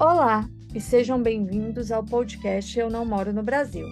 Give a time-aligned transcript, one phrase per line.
[0.00, 3.84] Olá e sejam bem-vindos ao podcast Eu Não Moro no Brasil,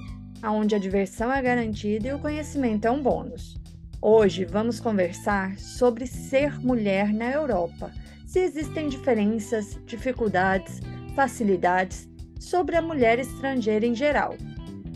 [0.44, 3.56] onde a diversão é garantida e o conhecimento é um bônus.
[4.01, 7.90] Hoje vamos conversar sobre ser mulher na Europa,
[8.24, 10.78] se existem diferenças, dificuldades,
[11.17, 14.36] facilidades sobre a mulher estrangeira em geral.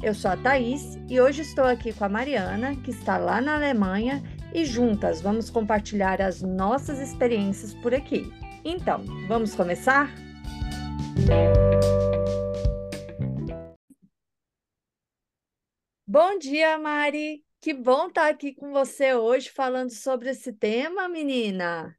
[0.00, 3.56] Eu sou a Thaís e hoje estou aqui com a Mariana, que está lá na
[3.56, 4.22] Alemanha,
[4.54, 8.32] e juntas vamos compartilhar as nossas experiências por aqui.
[8.64, 10.29] Então, vamos começar?
[16.06, 17.44] Bom dia, Mari.
[17.60, 21.96] Que bom estar aqui com você hoje falando sobre esse tema, menina.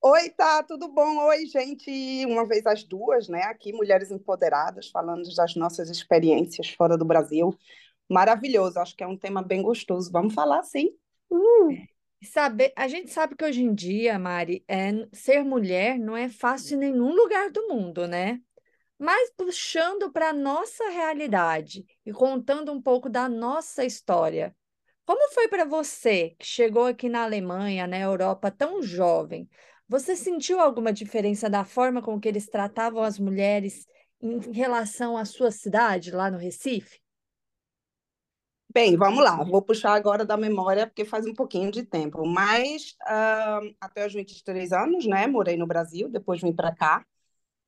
[0.00, 1.18] Oi, tá, tudo bom?
[1.26, 1.90] Oi, gente.
[2.26, 3.42] Uma vez as duas, né?
[3.42, 7.54] Aqui, Mulheres Empoderadas, falando das nossas experiências fora do Brasil.
[8.08, 10.10] Maravilhoso, acho que é um tema bem gostoso.
[10.10, 10.96] Vamos falar, sim.
[11.30, 11.93] Uh.
[12.24, 16.76] Saber, a gente sabe que hoje em dia, Mari, é, ser mulher não é fácil
[16.76, 18.40] em nenhum lugar do mundo, né?
[18.98, 24.56] Mas puxando para a nossa realidade e contando um pouco da nossa história.
[25.06, 29.48] Como foi para você que chegou aqui na Alemanha, na Europa, tão jovem?
[29.88, 33.86] Você sentiu alguma diferença da forma com que eles tratavam as mulheres
[34.22, 37.03] em relação à sua cidade, lá no Recife?
[38.74, 39.36] Bem, vamos lá.
[39.44, 42.26] Vou puxar agora da memória, porque faz um pouquinho de tempo.
[42.26, 45.28] Mas uh, até os 23 anos, né?
[45.28, 47.06] Morei no Brasil, depois vim para cá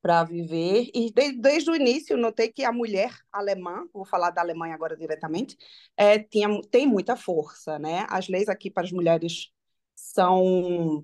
[0.03, 0.91] para viver.
[0.95, 4.97] E de, desde o início notei que a mulher alemã, vou falar da Alemanha agora
[4.97, 5.57] diretamente,
[5.97, 8.07] é, tinha, tem muita força, né?
[8.11, 9.53] As leis aqui para as mulheres
[9.95, 10.99] são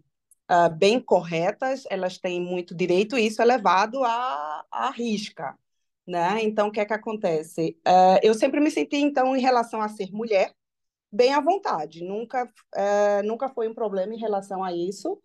[0.51, 5.57] uh, bem corretas, elas têm muito direito, e isso é levado à, à risca
[6.07, 6.43] né?
[6.43, 7.77] Então, o que é que acontece?
[7.87, 10.53] Uh, eu sempre me senti, então, em relação a ser mulher,
[11.11, 12.05] bem à vontade.
[12.05, 15.21] Nunca, uh, nunca foi um problema em relação a isso.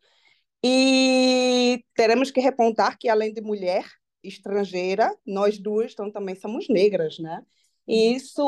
[0.64, 3.86] E teremos que repontar que, além de mulher
[4.24, 7.42] estrangeira, nós duas então, também somos negras, né?
[7.88, 8.44] E isso...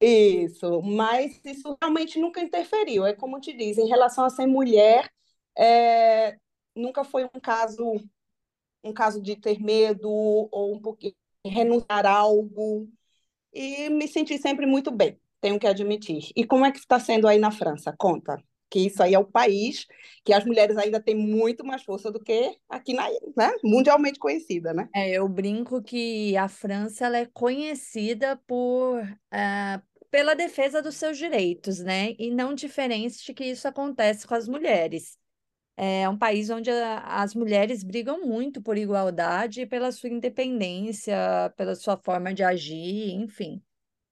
[0.00, 3.06] Isso, mas isso realmente nunca interferiu.
[3.06, 5.08] É como te diz, em relação a ser mulher,
[5.56, 6.36] é,
[6.74, 7.94] nunca foi um caso
[8.84, 11.14] um caso de ter medo ou um pouquinho
[11.46, 12.88] renunciar a algo
[13.52, 16.30] e me senti sempre muito bem, tenho que admitir.
[16.34, 17.94] E como é que está sendo aí na França?
[17.96, 18.36] Conta.
[18.70, 19.86] Que isso aí é o país
[20.24, 23.52] que as mulheres ainda têm muito mais força do que aqui na, né?
[23.62, 24.88] mundialmente conhecida, né?
[24.92, 31.18] É, eu brinco que a França ela é conhecida por uh, pela defesa dos seus
[31.18, 32.14] direitos, né?
[32.18, 35.18] E não diferente que isso acontece com as mulheres.
[35.76, 41.16] É um país onde a, as mulheres brigam muito por igualdade, pela sua independência,
[41.56, 43.62] pela sua forma de agir, enfim.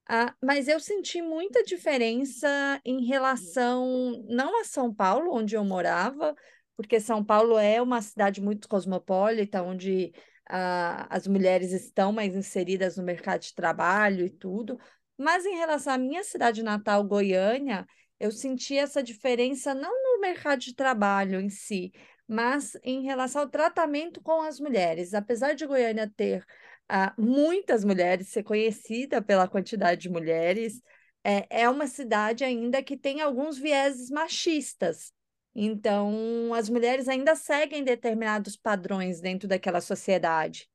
[0.08, 2.48] Ah, mas eu senti muita diferença
[2.84, 6.34] em relação, não a São Paulo, onde eu morava,
[6.76, 10.12] porque São Paulo é uma cidade muito cosmopolita, onde
[10.48, 14.78] ah, as mulheres estão mais inseridas no mercado de trabalho e tudo,
[15.16, 17.86] mas em relação à minha cidade natal, Goiânia,
[18.22, 21.92] eu senti essa diferença não no mercado de trabalho em si,
[22.28, 25.12] mas em relação ao tratamento com as mulheres.
[25.12, 26.44] Apesar de Goiânia ter
[26.88, 30.80] uh, muitas mulheres, ser conhecida pela quantidade de mulheres,
[31.24, 35.12] é, é uma cidade ainda que tem alguns vieses machistas.
[35.52, 40.68] Então, as mulheres ainda seguem determinados padrões dentro daquela sociedade.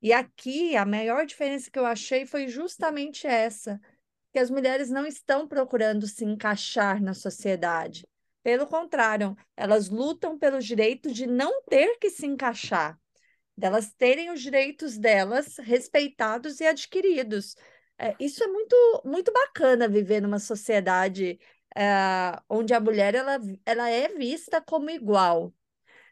[0.00, 3.80] E aqui, a maior diferença que eu achei foi justamente essa
[4.32, 8.06] que as mulheres não estão procurando se encaixar na sociedade.
[8.42, 12.98] Pelo contrário, elas lutam pelo direito de não ter que se encaixar,
[13.56, 17.54] delas terem os direitos delas respeitados e adquiridos.
[17.98, 21.38] É, isso é muito, muito bacana viver numa sociedade
[21.76, 25.54] é, onde a mulher ela, ela é vista como igual,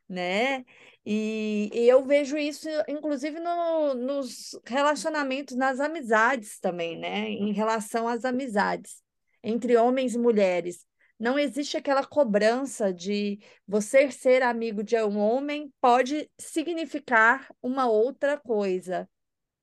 [0.08, 0.64] né?
[1.05, 7.31] E, e eu vejo isso, inclusive, no, nos relacionamentos, nas amizades também, né?
[7.31, 9.03] Em relação às amizades
[9.43, 10.87] entre homens e mulheres.
[11.19, 18.38] Não existe aquela cobrança de você ser amigo de um homem pode significar uma outra
[18.38, 19.08] coisa.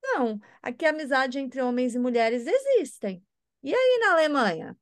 [0.04, 3.24] Não, aqui a amizade entre homens e mulheres existem.
[3.63, 4.78] E aí na Alemanha?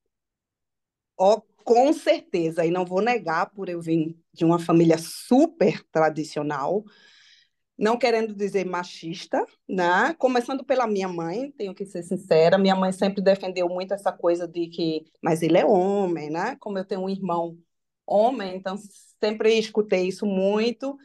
[1.17, 6.83] Oh, com certeza, e não vou negar por eu vir de uma família super tradicional,
[7.77, 10.13] não querendo dizer machista, né?
[10.19, 14.47] Começando pela minha mãe, tenho que ser sincera, minha mãe sempre defendeu muito essa coisa
[14.47, 16.55] de que, mas ele é homem, né?
[16.59, 17.57] Como eu tenho um irmão
[18.05, 18.77] homem, então
[19.19, 20.95] sempre escutei isso muito.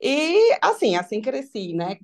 [0.00, 1.96] E assim, assim cresci, né?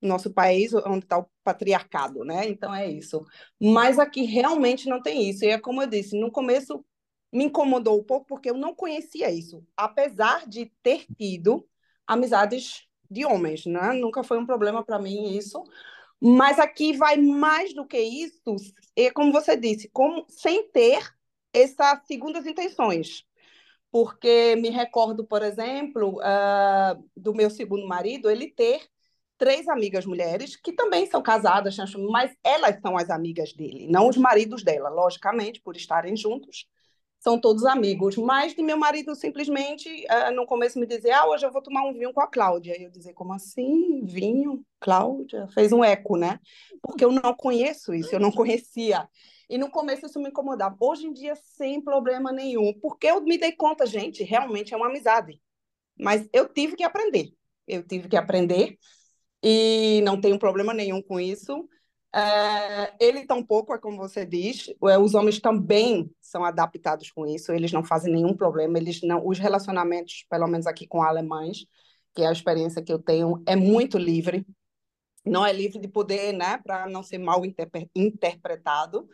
[0.00, 2.46] Nosso país onde está o patriarcado, né?
[2.48, 3.24] Então é isso.
[3.60, 5.44] Mas aqui realmente não tem isso.
[5.44, 6.84] E é como eu disse, no começo
[7.32, 11.66] me incomodou um pouco porque eu não conhecia isso, apesar de ter tido
[12.06, 13.92] amizades de homens, né?
[13.94, 15.62] Nunca foi um problema para mim isso.
[16.20, 18.54] Mas aqui vai mais do que isso,
[18.94, 21.02] e como você disse, como, sem ter
[21.52, 23.24] essas segundas intenções.
[23.90, 28.88] Porque me recordo, por exemplo, uh, do meu segundo marido, ele ter
[29.36, 31.76] três amigas mulheres que também são casadas,
[32.10, 36.68] mas elas são as amigas dele, não os maridos dela, logicamente, por estarem juntos
[37.22, 38.16] são todos amigos.
[38.16, 41.84] Mas de meu marido simplesmente, uh, no começo, me dizer: Ah, hoje eu vou tomar
[41.84, 42.76] um vinho com a Cláudia.
[42.78, 44.04] E eu dizer: Como assim?
[44.04, 44.64] Vinho?
[44.80, 45.46] Cláudia?
[45.54, 46.40] Fez um eco, né?
[46.82, 49.08] Porque eu não conheço isso, eu não conhecia.
[49.48, 50.76] E no começo isso me incomodava.
[50.80, 52.74] Hoje em dia, sem problema nenhum.
[52.80, 55.40] Porque eu me dei conta, gente, realmente é uma amizade.
[55.96, 57.32] Mas eu tive que aprender.
[57.68, 58.76] Eu tive que aprender.
[59.40, 61.68] E não tenho problema nenhum com isso.
[62.14, 67.52] É, ele tampouco é como você diz, é, os homens também são adaptados com isso,
[67.52, 71.64] eles não fazem nenhum problema, eles não, os relacionamentos, pelo menos aqui com alemães,
[72.14, 74.46] que é a experiência que eu tenho, é muito livre,
[75.24, 77.42] não é livre de poder, né, para não ser mal
[77.94, 79.08] interpretado,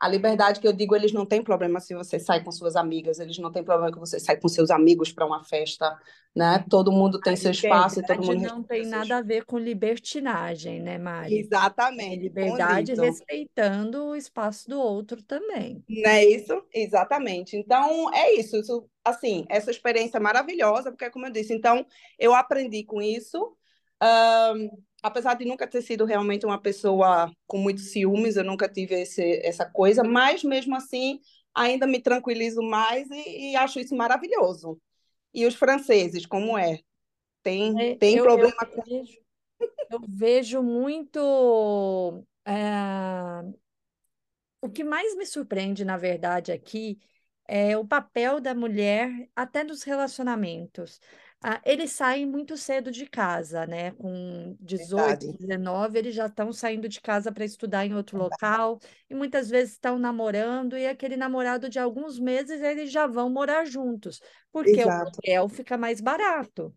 [0.00, 3.20] a liberdade que eu digo, eles não têm problema se você sai com suas amigas,
[3.20, 5.94] eles não têm problema que você sai com seus amigos para uma festa,
[6.34, 6.64] né?
[6.70, 9.58] Todo mundo tem a seu espaço e todo mundo não tem nada a ver com
[9.58, 11.40] libertinagem, né, Mari?
[11.40, 12.14] Exatamente.
[12.14, 15.84] É liberdade respeitando o espaço do outro também.
[15.86, 16.62] Não é isso?
[16.72, 17.54] Exatamente.
[17.54, 18.56] Então, é isso.
[18.56, 21.84] isso assim, essa experiência é maravilhosa, porque como eu disse, então
[22.18, 23.54] eu aprendi com isso.
[24.02, 24.70] Um,
[25.02, 29.40] apesar de nunca ter sido realmente uma pessoa com muitos ciúmes, eu nunca tive esse,
[29.44, 31.20] essa coisa, mas mesmo assim
[31.54, 34.80] ainda me tranquilizo mais e, e acho isso maravilhoso.
[35.32, 36.80] E os franceses, como é?
[37.42, 38.82] Tem, é, tem eu, problema eu com.
[38.82, 39.18] Vejo,
[39.90, 42.24] eu vejo muito.
[42.44, 43.60] É...
[44.62, 46.98] O que mais me surpreende, na verdade, aqui
[47.48, 51.00] é o papel da mulher até nos relacionamentos.
[51.42, 53.92] Ah, eles saem muito cedo de casa, né?
[53.92, 55.38] Com 18, Verdade.
[55.38, 58.78] 19, eles já estão saindo de casa para estudar em outro local
[59.08, 63.64] e muitas vezes estão namorando e aquele namorado de alguns meses eles já vão morar
[63.64, 64.20] juntos,
[64.52, 65.20] porque o Exato.
[65.24, 66.74] aluguel fica mais barato.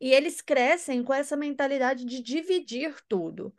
[0.00, 3.54] E eles crescem com essa mentalidade de dividir tudo.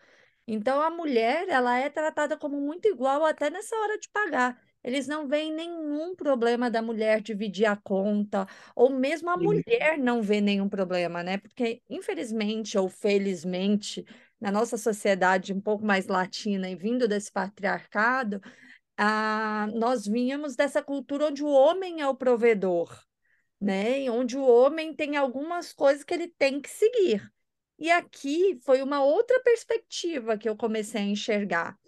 [0.48, 4.62] Então a mulher, ela é tratada como muito igual até nessa hora de pagar.
[4.84, 9.44] Eles não veem nenhum problema da mulher dividir a conta, ou mesmo a Sim.
[9.44, 11.38] mulher não vê nenhum problema, né?
[11.38, 14.04] Porque, infelizmente ou felizmente,
[14.40, 18.42] na nossa sociedade um pouco mais latina e vindo desse patriarcado,
[18.98, 23.04] ah, nós vínhamos dessa cultura onde o homem é o provedor,
[23.60, 24.02] né?
[24.02, 27.32] E onde o homem tem algumas coisas que ele tem que seguir.
[27.80, 31.80] E aqui foi uma outra perspectiva que eu comecei a enxergar.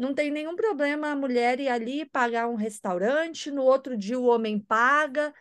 [0.00, 4.24] Não tem nenhum problema a mulher ir ali pagar um restaurante, no outro dia o
[4.24, 5.34] homem paga.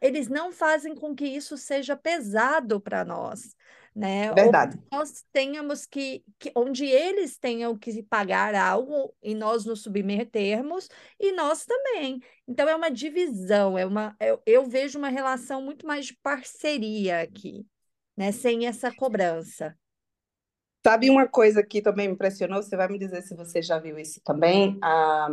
[0.00, 3.54] Eles não fazem com que isso seja pesado para nós,
[3.94, 4.32] né?
[4.32, 4.78] Verdade.
[4.90, 10.88] Ou nós tenhamos que, que, onde eles tenham que pagar algo e nós nos submetermos,
[11.20, 12.18] e nós também.
[12.48, 17.20] Então é uma divisão, é uma, eu, eu vejo uma relação muito mais de parceria
[17.20, 17.66] aqui,
[18.16, 18.32] né?
[18.32, 19.76] Sem essa cobrança.
[20.84, 22.62] Sabe uma coisa que também me impressionou?
[22.62, 24.78] Você vai me dizer se você já viu isso também.
[24.82, 25.28] Ah,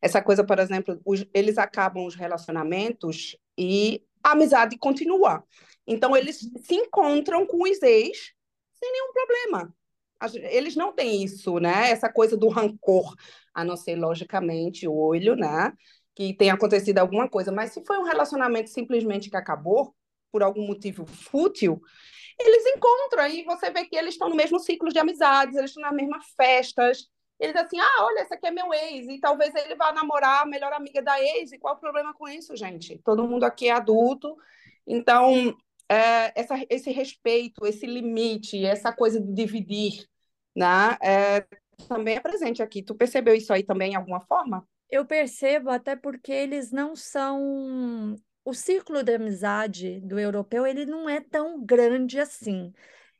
[0.00, 5.44] essa coisa, por exemplo, os, eles acabam os relacionamentos e a amizade continua.
[5.86, 8.32] Então, eles se encontram com os ex
[8.74, 9.74] sem nenhum problema.
[10.50, 11.90] Eles não têm isso, né?
[11.90, 13.14] Essa coisa do rancor,
[13.52, 15.72] a não ser, logicamente, o olho, né?
[16.14, 17.50] Que tenha acontecido alguma coisa.
[17.50, 19.94] Mas se foi um relacionamento simplesmente que acabou,
[20.30, 21.80] por algum motivo fútil,
[22.38, 25.82] eles encontram e você vê que eles estão no mesmo ciclo de amizades, eles estão
[25.82, 27.08] nas mesmas festas.
[27.38, 30.46] Eles assim, ah, olha, esse aqui é meu ex, e talvez ele vá namorar a
[30.46, 33.00] melhor amiga da ex, e qual o problema com isso, gente?
[33.04, 34.36] Todo mundo aqui é adulto,
[34.86, 35.52] então
[35.88, 40.06] é, essa, esse respeito, esse limite, essa coisa de dividir,
[40.54, 41.44] né, é,
[41.88, 42.80] também é presente aqui.
[42.80, 44.64] Tu percebeu isso aí também, de alguma forma?
[44.88, 51.08] Eu percebo, até porque eles não são o círculo de amizade do europeu ele não
[51.08, 52.72] é tão grande assim.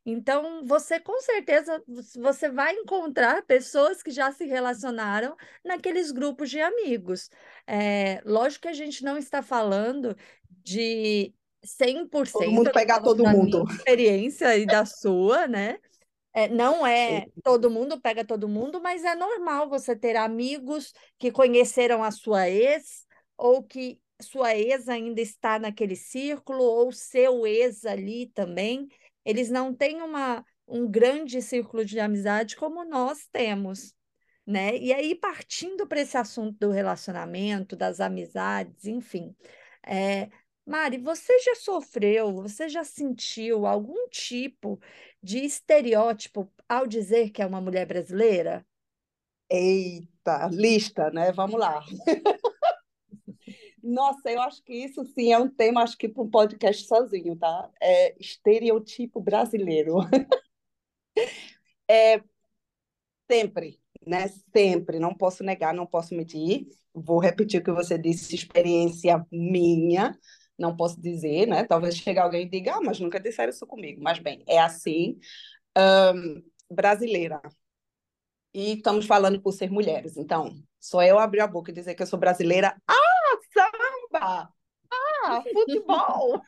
[0.04, 1.80] Então, você com certeza
[2.16, 7.30] você vai encontrar pessoas que já se relacionaram naqueles grupos de amigos.
[7.66, 10.16] É, lógico que a gente não está falando
[10.50, 11.32] de
[11.64, 13.64] 100% todo mundo pegar todo mundo.
[13.70, 15.78] experiência e da sua, né?
[16.34, 21.30] É, não é todo mundo pega todo mundo, mas é normal você ter amigos que
[21.30, 27.84] conheceram a sua ex ou que sua ex ainda está naquele círculo, ou seu ex
[27.84, 28.88] ali também.
[29.24, 33.94] Eles não têm uma, um grande círculo de amizade como nós temos.
[34.46, 34.76] Né?
[34.76, 39.36] E aí, partindo para esse assunto do relacionamento, das amizades, enfim,
[39.86, 40.28] é,
[40.64, 44.80] Mari, você já sofreu, você já sentiu algum tipo
[45.22, 48.64] de estereótipo ao dizer que é uma mulher brasileira?
[49.50, 51.32] Eita, lista, né?
[51.32, 51.84] Vamos lá.
[53.82, 57.36] Nossa, eu acho que isso sim é um tema, acho que para um podcast sozinho,
[57.36, 57.68] tá?
[57.80, 59.96] É estereotipo brasileiro.
[61.88, 62.22] É
[63.30, 64.28] sempre, né?
[64.54, 66.66] Sempre, não posso negar, não posso mentir.
[66.94, 70.18] Vou repetir o que você disse, experiência minha,
[70.58, 71.64] não posso dizer, né?
[71.64, 74.02] Talvez chegue alguém e diga, ah, mas nunca disseram isso comigo.
[74.02, 75.18] Mas bem, é assim.
[75.76, 77.40] Um, brasileira.
[78.54, 80.16] E estamos falando por ser mulheres.
[80.16, 82.76] Então, só eu abrir a boca e dizer que eu sou brasileira.
[82.86, 83.21] Ah,
[83.52, 84.52] samba!
[85.25, 86.40] Ah, futebol!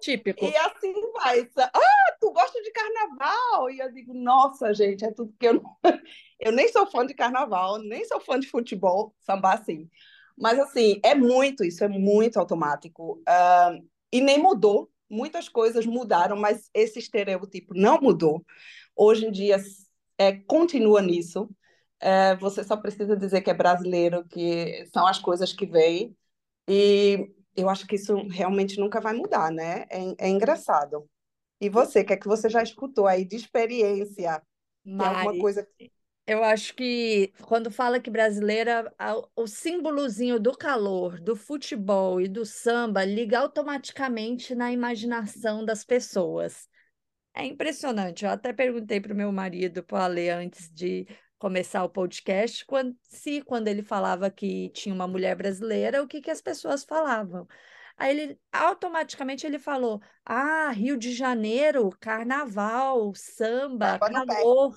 [0.00, 0.44] Típico.
[0.44, 1.48] E assim vai.
[1.56, 3.70] Ah, tu gosta de carnaval?
[3.70, 5.76] E eu digo, nossa, gente, é tudo que eu não...
[6.38, 9.88] Eu nem sou fã de carnaval, nem sou fã de futebol, samba sim.
[10.36, 13.22] Mas, assim, é muito isso, é muito automático.
[13.22, 14.90] Uh, e nem mudou.
[15.08, 18.44] Muitas coisas mudaram, mas esse estereotipo não mudou.
[18.96, 19.56] Hoje em dia,
[20.18, 21.48] é, continua nisso.
[22.06, 26.14] É, você só precisa dizer que é brasileiro, que são as coisas que vêm.
[26.68, 29.86] E eu acho que isso realmente nunca vai mudar, né?
[29.90, 31.08] É, é engraçado.
[31.60, 34.42] E você, o que é que você já escutou aí de experiência?
[34.84, 35.66] Tem alguma coisa
[36.26, 38.90] eu acho que quando fala que brasileira,
[39.36, 46.66] o símbolozinho do calor, do futebol e do samba liga automaticamente na imaginação das pessoas.
[47.34, 48.24] É impressionante.
[48.24, 51.06] Eu até perguntei para o meu marido, para o Ale, antes de
[51.44, 56.22] começar o podcast, quando, se quando ele falava que tinha uma mulher brasileira, o que,
[56.22, 57.46] que as pessoas falavam.
[57.98, 64.74] Aí ele automaticamente ele falou: Ah, Rio de Janeiro, carnaval, samba, calor.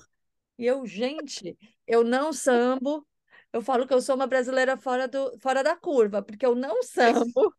[0.58, 1.56] E eu, gente,
[1.86, 3.08] eu não sambo.
[3.50, 6.82] Eu falo que eu sou uma brasileira fora, do, fora da curva, porque eu não
[6.82, 7.32] sambo.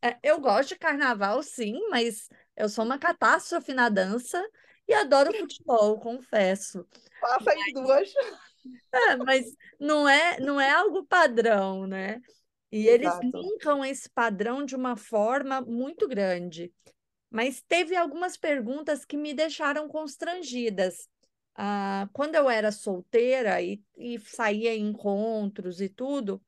[0.00, 4.40] É, eu gosto de carnaval, sim, mas eu sou uma catástrofe na dança
[4.88, 6.86] e adoro futebol, confesso.
[7.20, 8.10] Passa em duas.
[8.92, 9.44] É, mas
[9.78, 12.20] não é, não é algo padrão, né?
[12.72, 16.72] E eles linkam esse padrão de uma forma muito grande.
[17.30, 21.08] Mas teve algumas perguntas que me deixaram constrangidas.
[21.54, 26.40] Ah, quando eu era solteira e, e saía em encontros e tudo,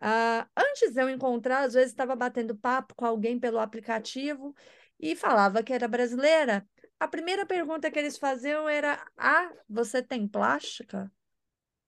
[0.00, 4.54] ah, antes de eu encontrar, às vezes estava batendo papo com alguém pelo aplicativo
[4.98, 6.66] e falava que era brasileira.
[7.00, 11.10] A primeira pergunta que eles faziam era: Ah, você tem plástica?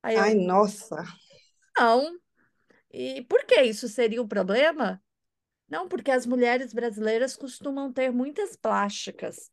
[0.02, 1.05] Aí eu, Ai, nossa!
[1.76, 2.19] Não.
[2.93, 5.02] E por que isso seria um problema?
[5.69, 9.50] Não, porque as mulheres brasileiras costumam ter muitas plásticas.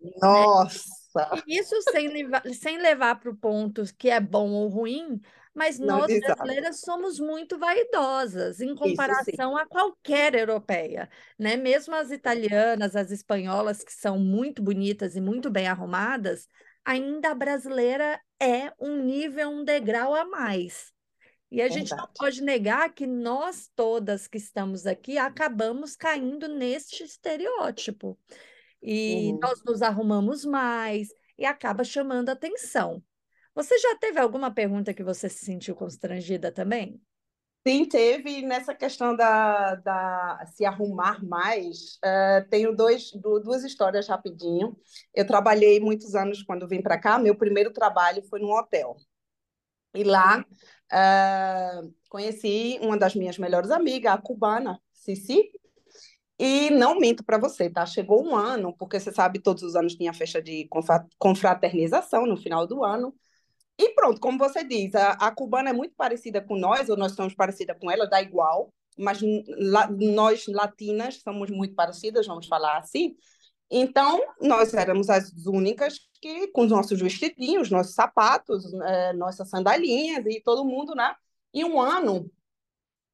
[0.00, 0.10] Né?
[0.22, 0.80] Nossa!
[1.16, 1.42] Né?
[1.46, 5.20] Isso sem levar, sem levar para o ponto que é bom ou ruim,
[5.58, 6.36] mas Não, nós exato.
[6.36, 11.56] brasileiras somos muito vaidosas em comparação a qualquer europeia, né?
[11.56, 16.46] Mesmo as italianas, as espanholas, que são muito bonitas e muito bem arrumadas,
[16.84, 20.92] ainda a brasileira é um nível, um degrau a mais.
[21.50, 21.80] E a Verdade.
[21.80, 28.16] gente não pode negar que nós todas que estamos aqui acabamos caindo neste estereótipo.
[28.80, 29.38] E uhum.
[29.42, 33.02] nós nos arrumamos mais e acaba chamando atenção.
[33.58, 37.02] Você já teve alguma pergunta que você se sentiu constrangida também?
[37.66, 41.96] Sim, teve nessa questão da, da se arrumar mais.
[41.96, 44.76] Uh, tenho dois, duas histórias rapidinho.
[45.12, 47.18] Eu trabalhei muitos anos quando vim para cá.
[47.18, 48.94] Meu primeiro trabalho foi num hotel.
[49.92, 50.38] E lá
[50.92, 55.50] uh, conheci uma das minhas melhores amigas, a cubana, Cici.
[56.38, 57.84] E não minto para você, tá?
[57.84, 60.68] Chegou um ano, porque você sabe, todos os anos tinha festa de
[61.18, 63.12] confraternização no final do ano.
[63.78, 67.12] E pronto, como você diz, a, a cubana é muito parecida com nós, ou nós
[67.12, 69.20] somos parecida com ela, dá igual, mas
[69.56, 73.16] la, nós latinas somos muito parecidas, vamos falar assim.
[73.70, 80.24] Então, nós éramos as únicas que, com os nossos vestidinhos, nossos sapatos, é, nossas sandalinhas
[80.26, 81.14] e todo mundo, né?
[81.54, 82.30] E um ano,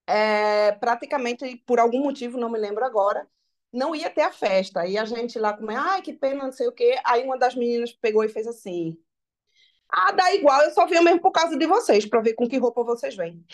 [0.06, 3.28] é, praticamente, por algum motivo, não me lembro agora,
[3.73, 4.87] não ia ter a festa.
[4.87, 6.99] E a gente lá como, ai, que pena, não sei o quê.
[7.04, 8.97] Aí uma das meninas pegou e fez assim:
[9.96, 12.58] Ah, dá igual, eu só venho mesmo por causa de vocês, para ver com que
[12.58, 13.44] roupa vocês vêm.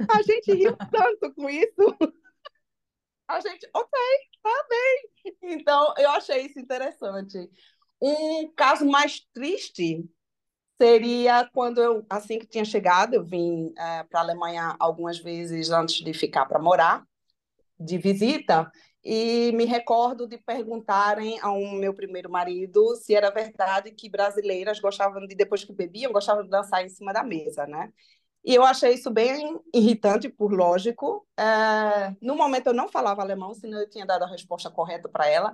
[0.10, 1.96] a gente riu tanto com isso.
[3.28, 4.00] A gente, ok,
[4.42, 5.34] tá bem.
[5.42, 7.48] Então, eu achei isso interessante.
[8.00, 10.04] Um caso mais triste
[10.80, 15.70] seria quando eu, assim que tinha chegado, eu vim é, para a Alemanha algumas vezes
[15.70, 17.06] antes de ficar para morar,
[17.78, 18.70] de visita,
[19.04, 25.26] e me recordo de perguntarem ao meu primeiro marido se era verdade que brasileiras gostavam
[25.26, 27.92] de, depois que bebiam, gostavam de dançar em cima da mesa, né?
[28.44, 31.26] E eu achei isso bem irritante, por lógico.
[31.38, 35.28] É, no momento eu não falava alemão, senão eu tinha dado a resposta correta para
[35.28, 35.52] ela.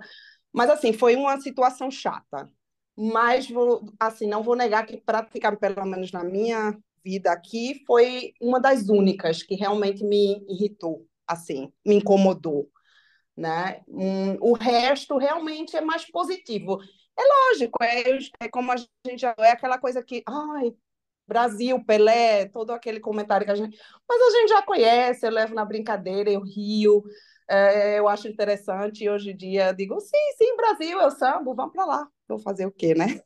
[0.52, 2.50] Mas, assim, foi uma situação chata.
[2.96, 8.32] Mas, vou, assim, não vou negar que praticar, pelo menos na minha vida aqui, foi
[8.40, 12.70] uma das únicas que realmente me irritou, assim, me incomodou.
[13.36, 13.82] Né?
[14.40, 16.80] O resto realmente é mais positivo.
[17.16, 18.02] É lógico, é,
[18.40, 20.72] é como a gente já é aquela coisa que, ai,
[21.26, 23.78] Brasil, Pelé, todo aquele comentário que a gente.
[24.08, 27.02] Mas a gente já conhece, eu levo na brincadeira, eu rio,
[27.48, 31.72] é, eu acho interessante, e hoje em dia digo, sim, sim, Brasil, eu sambo, vamos
[31.72, 32.08] para lá.
[32.28, 33.20] Vou fazer o quê, né?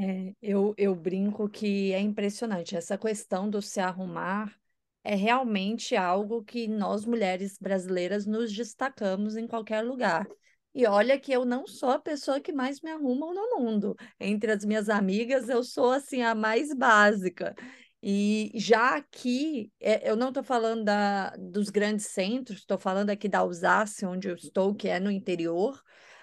[0.00, 2.76] É, eu, eu brinco que é impressionante.
[2.76, 4.54] Essa questão do se arrumar
[5.08, 10.28] é realmente algo que nós, mulheres brasileiras, nos destacamos em qualquer lugar.
[10.74, 13.96] E olha que eu não sou a pessoa que mais me arruma no mundo.
[14.20, 17.54] Entre as minhas amigas, eu sou assim a mais básica.
[18.02, 23.30] E já aqui, é, eu não estou falando da, dos grandes centros, estou falando aqui
[23.30, 25.74] da Alsácia, onde eu estou, que é no interior.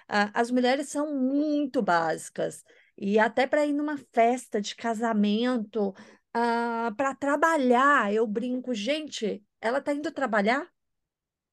[0.08, 2.64] Uh, as mulheres são muito básicas.
[2.96, 5.92] E até para ir numa festa de casamento,
[6.38, 10.70] ah, para trabalhar, eu brinco, gente, ela está indo trabalhar?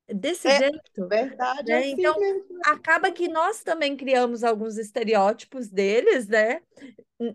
[0.09, 1.09] desse é, jeito.
[1.09, 1.79] Verdade, né?
[1.79, 2.45] assim então, mesmo.
[2.67, 6.61] acaba que nós também criamos alguns estereótipos deles, né?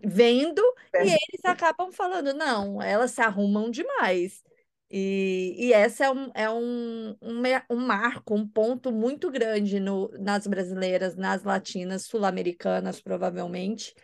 [0.04, 0.62] Vendo,
[0.92, 1.06] é.
[1.06, 4.42] e eles acabam falando, não, elas se arrumam demais.
[4.90, 10.10] E, e essa é, um, é um, um, um marco, um ponto muito grande no,
[10.18, 13.94] nas brasileiras, nas latinas, sul-americanas, provavelmente,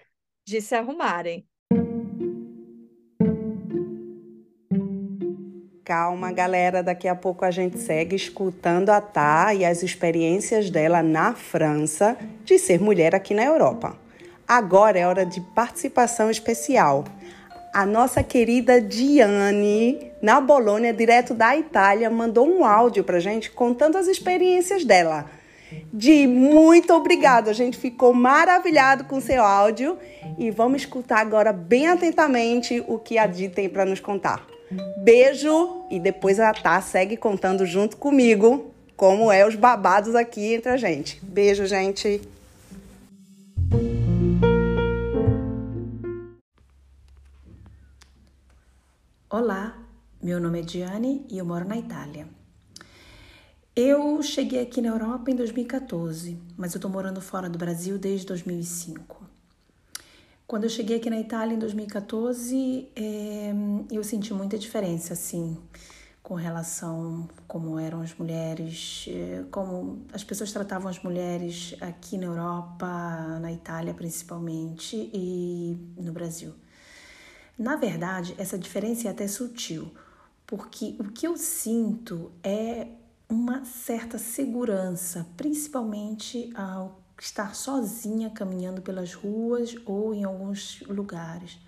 [0.46, 1.46] de se arrumarem.
[5.84, 11.02] Calma, galera, daqui a pouco a gente segue escutando a Tá e as experiências dela
[11.02, 13.94] na França de ser mulher aqui na Europa.
[14.48, 17.04] Agora é hora de participação especial.
[17.74, 23.98] A nossa querida Diane, na Bolônia, direto da Itália, mandou um áudio pra gente contando
[23.98, 25.26] as experiências dela.
[25.92, 27.50] Di, muito obrigado.
[27.50, 29.98] A gente ficou maravilhado com seu áudio
[30.38, 34.53] e vamos escutar agora bem atentamente o que a Di tem para nos contar.
[34.98, 40.70] Beijo e depois a Tá segue contando junto comigo como é os babados aqui entre
[40.70, 41.18] a gente.
[41.24, 42.20] Beijo, gente.
[49.28, 49.76] Olá,
[50.22, 52.28] meu nome é Diane e eu moro na Itália.
[53.74, 58.24] Eu cheguei aqui na Europa em 2014, mas eu tô morando fora do Brasil desde
[58.26, 59.33] 2005.
[60.46, 63.50] Quando eu cheguei aqui na Itália em 2014, é,
[63.90, 65.56] eu senti muita diferença, assim,
[66.22, 72.26] com relação como eram as mulheres, é, como as pessoas tratavam as mulheres aqui na
[72.26, 76.52] Europa, na Itália principalmente e no Brasil.
[77.58, 79.94] Na verdade, essa diferença é até sutil,
[80.46, 82.88] porque o que eu sinto é
[83.28, 91.58] uma certa segurança, principalmente ao estar sozinha caminhando pelas ruas ou em alguns lugares.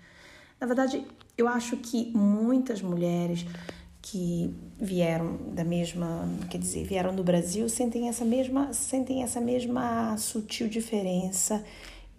[0.59, 1.05] Na verdade,
[1.37, 3.45] eu acho que muitas mulheres
[4.01, 10.17] que vieram da mesma, quer dizer, vieram do Brasil, sentem essa mesma, sentem essa mesma
[10.17, 11.63] sutil diferença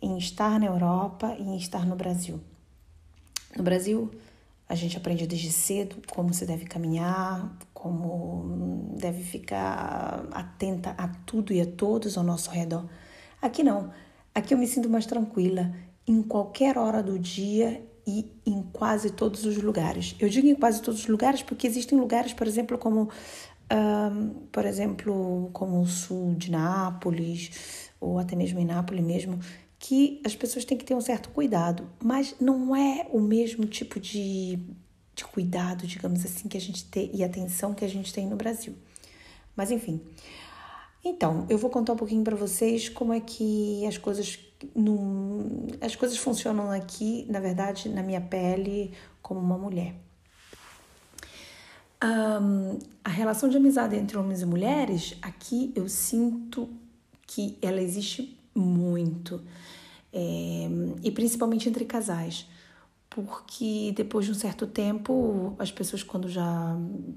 [0.01, 2.41] em estar na Europa e em estar no Brasil.
[3.57, 4.11] No Brasil,
[4.69, 11.53] a gente aprende desde cedo como se deve caminhar, como deve ficar atenta a tudo
[11.53, 12.85] e a todos ao nosso redor.
[13.40, 13.90] Aqui não.
[14.35, 15.72] Aqui eu me sinto mais tranquila
[16.07, 20.16] em qualquer hora do dia e em quase todos os lugares.
[20.18, 23.11] Eu digo em quase todos os lugares porque existem lugares, por exemplo, como
[23.70, 29.38] um, por exemplo, como o sul de Nápoles ou até mesmo em Nápoles mesmo,
[29.79, 34.01] que as pessoas têm que ter um certo cuidado, mas não é o mesmo tipo
[34.01, 34.59] de,
[35.14, 38.37] de cuidado, digamos assim, que a gente tem e atenção que a gente tem no
[38.37, 38.74] Brasil.
[39.55, 40.01] Mas enfim,
[41.05, 44.39] então, eu vou contar um pouquinho para vocês como é que as coisas
[44.75, 49.95] no, as coisas funcionam aqui, na verdade, na minha pele como uma mulher.
[52.03, 56.69] Um, a relação de amizade entre homens e mulheres, aqui eu sinto
[57.27, 59.41] que ela existe muito,
[60.13, 60.69] é,
[61.03, 62.47] e principalmente entre casais
[63.11, 66.77] porque depois de um certo tempo, as pessoas quando já,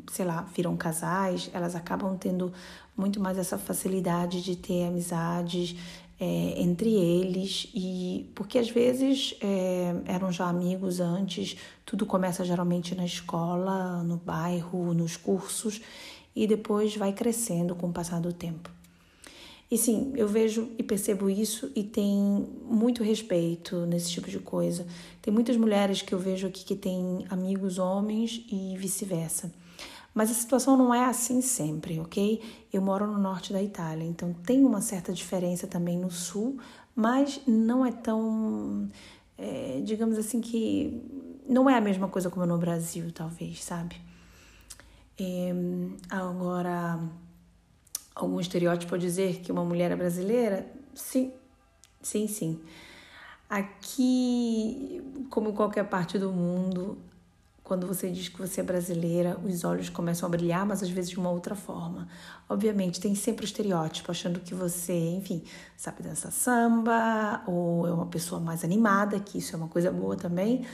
[0.10, 2.52] sei lá, viram casais, elas acabam tendo
[2.96, 5.76] muito mais essa facilidade de ter amizades
[6.20, 12.94] é, entre eles e porque às vezes é, eram já amigos antes, tudo começa geralmente
[12.94, 15.82] na escola, no bairro, nos cursos
[16.36, 18.70] e depois vai crescendo com o passar do tempo.
[19.72, 24.86] E sim, eu vejo e percebo isso e tem muito respeito nesse tipo de coisa.
[25.22, 29.50] Tem muitas mulheres que eu vejo aqui que têm amigos homens e vice-versa.
[30.14, 32.42] Mas a situação não é assim sempre, ok?
[32.72, 36.60] Eu moro no norte da Itália, então tem uma certa diferença também no sul,
[36.96, 38.90] mas não é tão.
[39.38, 41.02] É, digamos assim que.
[41.48, 43.96] Não é a mesma coisa como no Brasil, talvez, sabe?
[45.20, 45.54] É,
[46.10, 47.00] agora
[48.16, 50.66] algum estereótipo dizer que uma mulher é brasileira?
[50.94, 51.32] Sim,
[52.02, 52.60] sim, sim.
[53.50, 56.98] Aqui, como em qualquer parte do mundo,
[57.72, 61.12] quando você diz que você é brasileira, os olhos começam a brilhar, mas às vezes
[61.12, 62.06] de uma outra forma.
[62.50, 65.42] Obviamente, tem sempre o estereótipo, achando que você, enfim,
[65.78, 70.18] sabe dançar samba, ou é uma pessoa mais animada, que isso é uma coisa boa
[70.18, 70.66] também,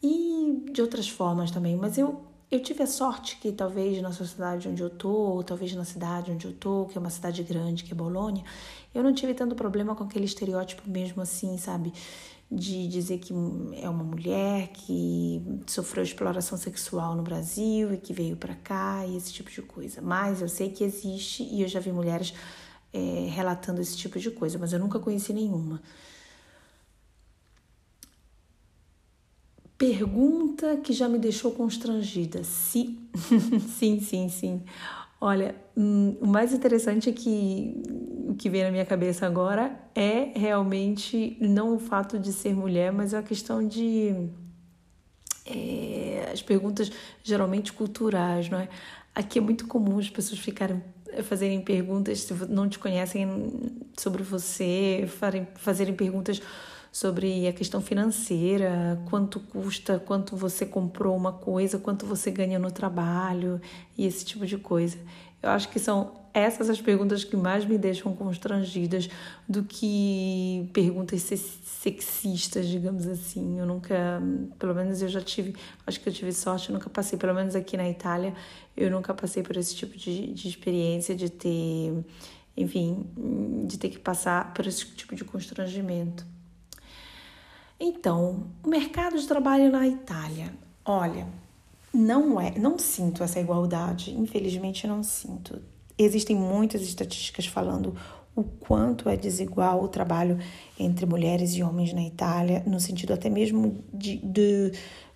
[0.00, 1.76] e de outras formas também.
[1.76, 5.74] Mas eu eu tive a sorte que talvez na sociedade onde eu tô, ou talvez
[5.74, 8.44] na cidade onde eu tô, que é uma cidade grande, que é Bolônia,
[8.94, 11.92] eu não tive tanto problema com aquele estereótipo mesmo assim, sabe?
[12.56, 13.32] De dizer que
[13.82, 19.16] é uma mulher que sofreu exploração sexual no Brasil e que veio para cá e
[19.16, 20.00] esse tipo de coisa.
[20.00, 22.32] Mas eu sei que existe e eu já vi mulheres
[22.92, 25.82] é, relatando esse tipo de coisa, mas eu nunca conheci nenhuma.
[29.76, 32.42] Pergunta que já me deixou constrangida.
[32.44, 32.98] Sim,
[33.76, 34.62] sim, sim, sim.
[35.26, 37.82] Olha, hum, o mais interessante é que
[38.28, 42.92] o que vem na minha cabeça agora é realmente não o fato de ser mulher,
[42.92, 44.28] mas a questão de
[45.46, 48.68] é, as perguntas geralmente culturais, não é?
[49.14, 50.84] Aqui é muito comum as pessoas ficarem
[51.22, 53.26] fazerem perguntas se não te conhecem
[53.96, 55.08] sobre você,
[55.54, 56.42] fazerem perguntas
[56.94, 62.70] sobre a questão financeira, quanto custa, quanto você comprou uma coisa, quanto você ganha no
[62.70, 63.60] trabalho
[63.98, 64.96] e esse tipo de coisa.
[65.42, 69.10] Eu acho que são essas as perguntas que mais me deixam constrangidas
[69.48, 73.58] do que perguntas sexistas, digamos assim.
[73.58, 74.22] Eu nunca,
[74.56, 77.56] pelo menos eu já tive, acho que eu tive sorte, eu nunca passei, pelo menos
[77.56, 78.32] aqui na Itália,
[78.76, 81.92] eu nunca passei por esse tipo de, de experiência de ter,
[82.56, 83.04] enfim,
[83.66, 86.33] de ter que passar por esse tipo de constrangimento.
[87.78, 90.52] Então, o mercado de trabalho na Itália,
[90.84, 91.26] olha,
[91.92, 95.60] não é, não sinto essa igualdade, infelizmente não sinto.
[95.96, 97.94] Existem muitas estatísticas falando
[98.34, 100.38] o quanto é desigual o trabalho
[100.78, 104.72] entre mulheres e homens na Itália, no sentido até mesmo de, de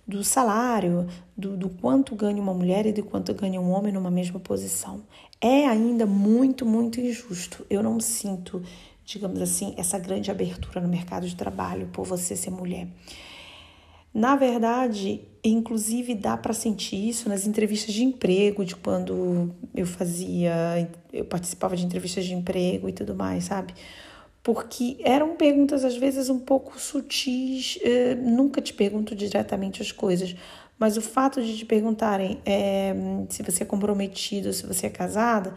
[0.07, 4.09] do salário, do, do quanto ganha uma mulher e do quanto ganha um homem numa
[4.09, 5.03] mesma posição.
[5.39, 7.63] É ainda muito, muito injusto.
[7.69, 8.63] Eu não sinto
[9.09, 12.87] digamos assim, essa grande abertura no mercado de trabalho por você ser mulher.
[14.13, 20.87] Na verdade, inclusive dá para sentir isso nas entrevistas de emprego, de quando eu fazia,
[21.11, 23.73] eu participava de entrevistas de emprego e tudo mais, sabe?
[24.43, 30.35] Porque eram perguntas às vezes um pouco sutis, eh, nunca te pergunto diretamente as coisas,
[30.77, 32.93] mas o fato de te perguntarem é,
[33.29, 35.55] se você é comprometido, se você é casada,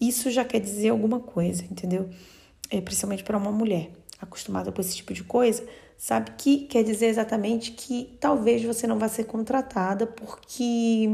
[0.00, 2.08] isso já quer dizer alguma coisa, entendeu?
[2.70, 5.64] É, principalmente para uma mulher acostumada com esse tipo de coisa,
[5.96, 11.08] sabe que quer dizer exatamente que talvez você não vá ser contratada porque,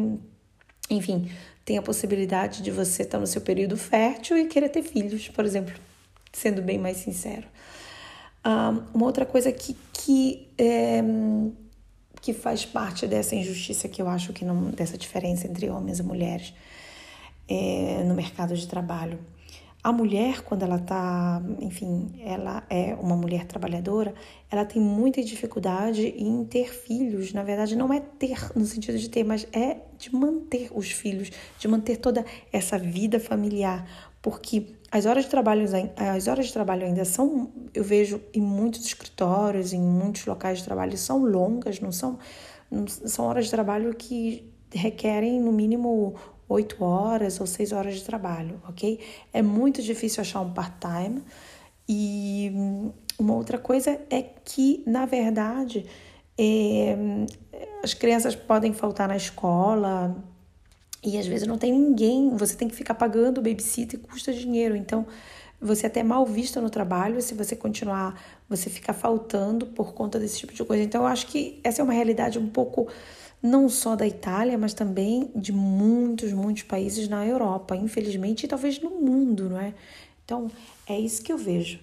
[0.88, 1.30] enfim,
[1.64, 5.44] tem a possibilidade de você estar no seu período fértil e querer ter filhos, por
[5.44, 5.74] exemplo,
[6.32, 7.46] sendo bem mais sincero.
[8.44, 11.02] Um, uma outra coisa que, que, é,
[12.20, 16.02] que faz parte dessa injustiça que eu acho que não, dessa diferença entre homens e
[16.02, 16.54] mulheres
[17.48, 19.18] é, no mercado de trabalho
[19.82, 24.12] a mulher, quando ela está, enfim, ela é uma mulher trabalhadora,
[24.50, 27.32] ela tem muita dificuldade em ter filhos.
[27.32, 31.30] Na verdade, não é ter no sentido de ter, mas é de manter os filhos,
[31.58, 33.86] de manter toda essa vida familiar.
[34.20, 35.64] Porque as horas de trabalho,
[35.96, 40.64] as horas de trabalho ainda são, eu vejo em muitos escritórios, em muitos locais de
[40.64, 42.18] trabalho, são longas, não são,
[42.70, 46.14] não, são horas de trabalho que requerem no mínimo
[46.50, 48.98] oito horas ou seis horas de trabalho, ok?
[49.32, 51.22] É muito difícil achar um part-time.
[51.88, 52.52] E
[53.18, 55.86] uma outra coisa é que, na verdade,
[56.38, 56.96] é,
[57.82, 60.16] as crianças podem faltar na escola
[61.02, 64.76] e às vezes não tem ninguém, você tem que ficar pagando babysitter e custa dinheiro.
[64.76, 65.06] Então,
[65.60, 70.18] você é até mal vista no trabalho se você continuar, você ficar faltando por conta
[70.18, 70.82] desse tipo de coisa.
[70.82, 72.88] Então, eu acho que essa é uma realidade um pouco
[73.42, 78.80] não só da Itália, mas também de muitos, muitos países na Europa, infelizmente, e talvez
[78.80, 79.74] no mundo, não é?
[80.24, 80.50] Então,
[80.86, 81.80] é isso que eu vejo.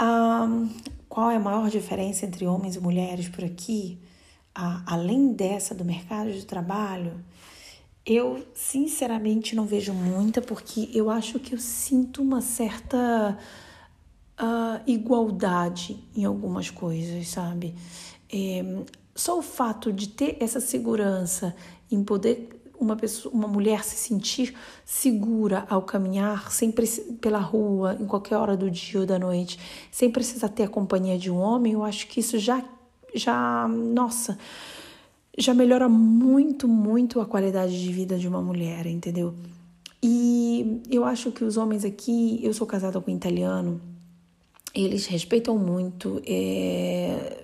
[0.00, 0.68] Um,
[1.08, 3.98] qual é a maior diferença entre homens e mulheres por aqui?
[4.86, 7.12] além dessa do mercado de trabalho,
[8.06, 13.38] Eu, sinceramente, não vejo muita, porque eu acho que eu sinto uma certa
[14.38, 17.74] uh, igualdade em algumas coisas, sabe?
[18.30, 18.62] É,
[19.14, 21.54] só o fato de ter essa segurança
[21.90, 22.48] em poder
[22.78, 28.56] uma pessoa, uma mulher se sentir segura ao caminhar, sem pela rua, em qualquer hora
[28.56, 29.58] do dia ou da noite,
[29.90, 32.62] sem precisar ter a companhia de um homem, eu acho que isso já,
[33.14, 34.38] já, nossa,
[35.38, 39.34] já melhora muito, muito a qualidade de vida de uma mulher, entendeu?
[40.02, 43.80] E eu acho que os homens aqui, eu sou casada com um italiano,
[44.74, 47.43] eles respeitam muito é,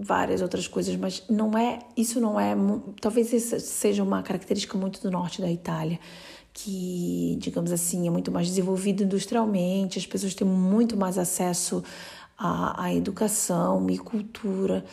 [0.00, 2.54] várias outras coisas, mas não é isso não é
[3.00, 5.98] talvez isso seja uma característica muito do norte da Itália
[6.54, 11.82] que digamos assim é muito mais desenvolvido industrialmente, as pessoas têm muito mais acesso
[12.38, 14.84] à, à educação e cultura.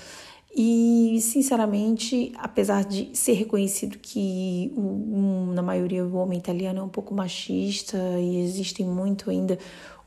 [0.54, 6.90] E, sinceramente, apesar de ser reconhecido que, um, na maioria, o homem italiano é um
[6.90, 9.58] pouco machista e existe muito ainda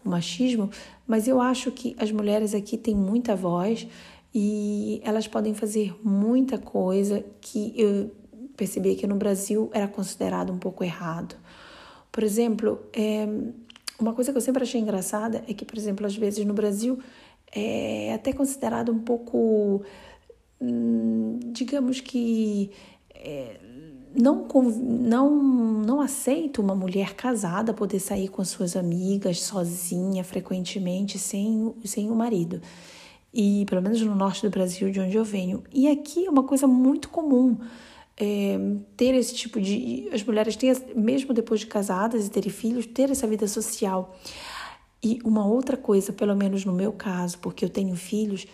[0.04, 0.68] o machismo,
[1.07, 3.87] mas eu acho que as mulheres aqui têm muita voz
[4.35, 8.11] e elas podem fazer muita coisa que eu
[8.57, 11.37] percebi que no Brasil era considerado um pouco errado.
[12.11, 13.27] Por exemplo, é,
[13.99, 16.99] uma coisa que eu sempre achei engraçada é que, por exemplo, às vezes no Brasil
[17.55, 19.83] é até considerado um pouco,
[20.61, 22.73] hum, digamos que
[23.14, 23.61] é,
[24.16, 31.73] não, não, não aceito uma mulher casada poder sair com suas amigas sozinha, frequentemente, sem,
[31.85, 32.61] sem o marido.
[33.35, 35.64] E pelo menos no norte do Brasil, de onde eu venho.
[35.73, 37.59] E aqui é uma coisa muito comum.
[38.16, 38.57] É,
[38.97, 40.09] ter esse tipo de.
[40.12, 44.16] As mulheres têm, mesmo depois de casadas e terem filhos, ter essa vida social.
[45.03, 48.47] E uma outra coisa, pelo menos no meu caso, porque eu tenho filhos,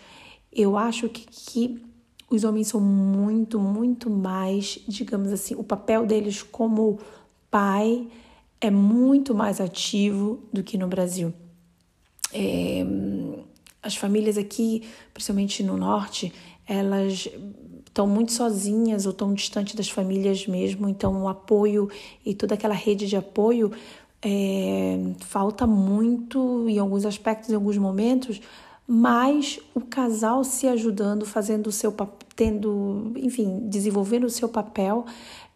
[0.51, 1.81] eu acho que, que
[2.29, 6.99] os homens são muito, muito mais, digamos assim, o papel deles como
[7.51, 8.07] pai
[8.59, 11.33] é muito mais ativo do que no Brasil.
[12.33, 12.85] É,
[13.81, 16.31] as famílias aqui, principalmente no norte,
[16.67, 17.27] elas
[17.85, 21.89] estão muito sozinhas ou estão distante das famílias mesmo, então o apoio
[22.25, 23.71] e toda aquela rede de apoio
[24.21, 28.39] é, falta muito em alguns aspectos, em alguns momentos,
[28.87, 31.91] mas o casal se ajudando, fazendo o seu
[32.35, 35.05] tendo, enfim, desenvolvendo o seu papel,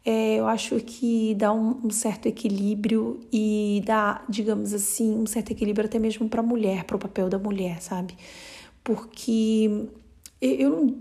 [0.05, 5.51] é, eu acho que dá um, um, certo equilíbrio e dá, digamos assim, um certo
[5.51, 8.15] equilíbrio até mesmo para a mulher, para o papel da mulher, sabe?
[8.83, 9.87] Porque
[10.39, 10.95] eu,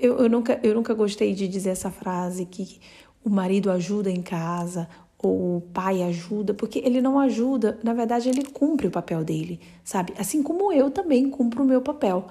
[0.00, 2.78] eu, eu, nunca, eu nunca gostei de dizer essa frase que
[3.24, 8.28] o marido ajuda em casa, ou o pai ajuda, porque ele não ajuda, na verdade
[8.28, 10.12] ele cumpre o papel dele, sabe?
[10.16, 12.26] Assim como eu também cumpro o meu papel.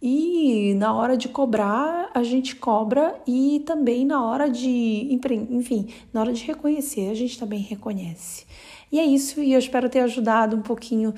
[0.00, 5.08] E na hora de cobrar, a gente cobra e também na hora de,
[5.50, 8.46] enfim, na hora de reconhecer, a gente também reconhece.
[8.92, 11.14] E é isso, e eu espero ter ajudado um pouquinho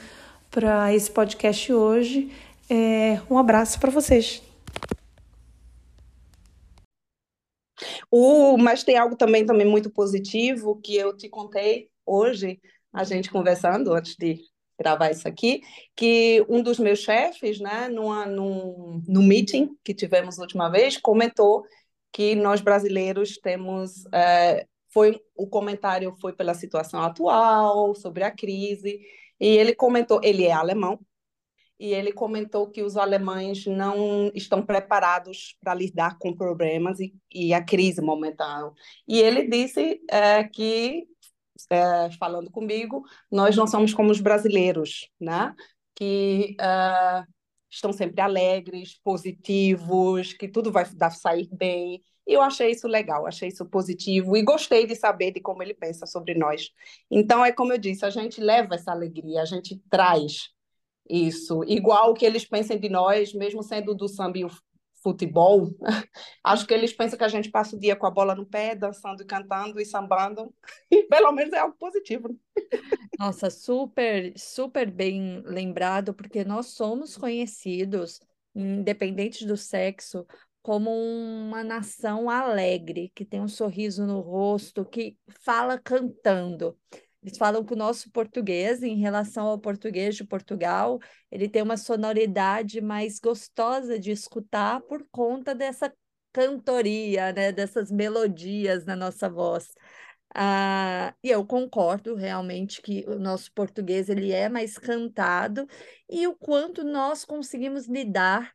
[0.50, 2.30] para esse podcast hoje.
[2.70, 4.42] É, um abraço para vocês.
[8.10, 12.60] O, mas tem algo também, também muito positivo que eu te contei hoje,
[12.92, 14.40] a gente conversando antes de
[14.78, 15.60] gravar isso aqui,
[15.96, 20.96] que um dos meus chefes, né, numa, num, num meeting que tivemos a última vez,
[20.96, 21.64] comentou
[22.12, 24.04] que nós brasileiros temos.
[24.12, 29.00] É, foi O comentário foi pela situação atual, sobre a crise,
[29.40, 30.98] e ele comentou, ele é alemão,
[31.78, 37.54] e ele comentou que os alemães não estão preparados para lidar com problemas e, e,
[37.54, 38.72] a crise momentânea.
[39.06, 41.06] E ele disse é, que,
[41.70, 45.54] é, falando comigo, nós não somos como os brasileiros, né?
[45.98, 47.24] que é,
[47.68, 52.02] estão sempre alegres, positivos, que tudo vai dar, sair bem.
[52.26, 55.74] E eu achei isso legal, achei isso positivo e gostei de saber de como ele
[55.74, 56.70] pensa sobre nós.
[57.10, 60.50] Então, é como eu disse, a gente leva essa alegria, a gente traz
[61.10, 64.38] isso, igual que eles pensem de nós, mesmo sendo do samba
[65.02, 65.70] futebol,
[66.44, 68.74] acho que eles pensam que a gente passa o dia com a bola no pé,
[68.74, 70.52] dançando e cantando e sambando,
[70.90, 72.36] e pelo menos é algo positivo.
[73.18, 78.20] Nossa, super, super bem lembrado, porque nós somos conhecidos,
[78.54, 80.26] independente do sexo,
[80.62, 86.76] como uma nação alegre, que tem um sorriso no rosto, que fala cantando.
[87.22, 90.98] Eles falam que o nosso português, em relação ao português de Portugal,
[91.30, 95.92] ele tem uma sonoridade mais gostosa de escutar por conta dessa
[96.32, 97.50] cantoria, né?
[97.52, 99.68] dessas melodias na nossa voz.
[100.34, 105.66] Ah, e eu concordo realmente que o nosso português ele é mais cantado
[106.08, 108.52] e o quanto nós conseguimos lidar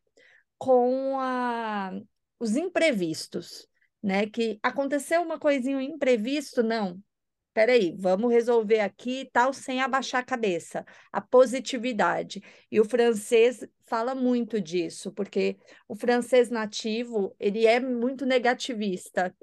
[0.58, 1.92] com a,
[2.40, 3.68] os imprevistos.
[4.02, 4.28] né?
[4.28, 7.02] Que aconteceu uma coisinha imprevisto, não.
[7.54, 10.84] Peraí, vamos resolver aqui e tal, sem abaixar a cabeça.
[11.12, 12.42] A positividade.
[12.72, 19.36] E o francês fala muito disso, porque o francês nativo, ele é muito negativista.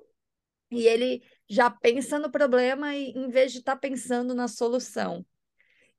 [0.70, 5.24] E ele já pensa no problema em vez de estar tá pensando na solução.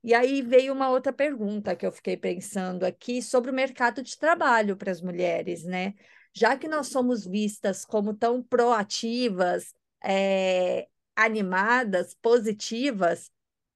[0.04, 4.18] E aí veio uma outra pergunta que eu fiquei pensando aqui sobre o mercado de
[4.18, 5.94] trabalho para as mulheres, né?
[6.34, 13.30] Já que nós somos vistas como tão proativas, é, animadas, positivas,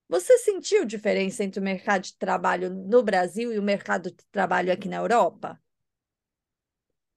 [0.09, 4.73] você sentiu diferença entre o mercado de trabalho no Brasil e o mercado de trabalho
[4.73, 5.61] aqui na Europa?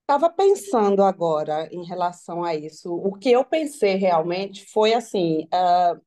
[0.02, 2.92] Estava pensando agora em relação a isso.
[2.92, 6.02] O que eu pensei realmente foi assim: uh,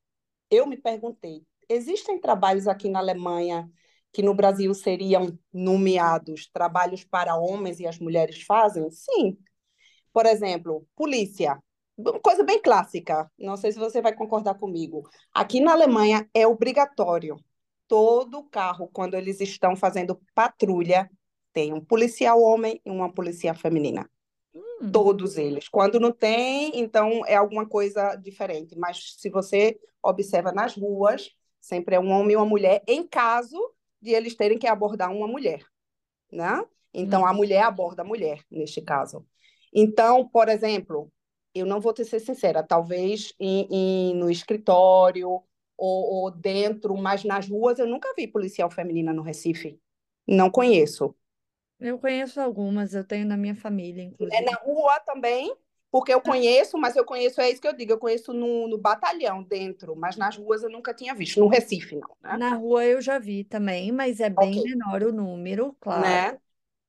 [0.51, 3.71] eu me perguntei, existem trabalhos aqui na Alemanha
[4.13, 8.91] que no Brasil seriam nomeados trabalhos para homens e as mulheres fazem?
[8.91, 9.39] Sim.
[10.13, 11.63] Por exemplo, polícia.
[11.97, 13.31] Uma coisa bem clássica.
[13.39, 15.09] Não sei se você vai concordar comigo.
[15.33, 17.37] Aqui na Alemanha é obrigatório.
[17.87, 21.11] Todo carro, quando eles estão fazendo patrulha,
[21.53, 24.09] tem um policial homem e uma policial feminina.
[24.55, 24.91] Hum.
[24.91, 25.69] Todos eles.
[25.69, 28.77] Quando não tem, então é alguma coisa diferente.
[28.77, 31.31] Mas se você observa nas ruas,
[31.63, 33.57] Sempre é um homem e uma mulher, em caso
[34.01, 35.65] de eles terem que abordar uma mulher,
[36.31, 36.61] né?
[36.93, 37.37] Então, a uhum.
[37.37, 39.25] mulher aborda a mulher, neste caso.
[39.73, 41.11] Então, por exemplo,
[41.55, 45.45] eu não vou te ser sincera, talvez em, em, no escritório ou,
[45.79, 49.79] ou, dentro, mas nas ruas eu nunca vi policial feminina no Recife.
[50.27, 51.15] Não conheço.
[51.81, 54.37] Eu conheço algumas, eu tenho na minha família, inclusive.
[54.37, 55.55] É na rua também?
[55.91, 58.79] Porque eu conheço, mas eu conheço, é isso que eu digo, eu conheço no, no
[58.79, 62.39] batalhão dentro, mas nas ruas eu nunca tinha visto, no Recife não, né?
[62.39, 64.71] Na rua eu já vi também, mas é bem okay.
[64.71, 66.01] menor o número, claro.
[66.01, 66.39] Né?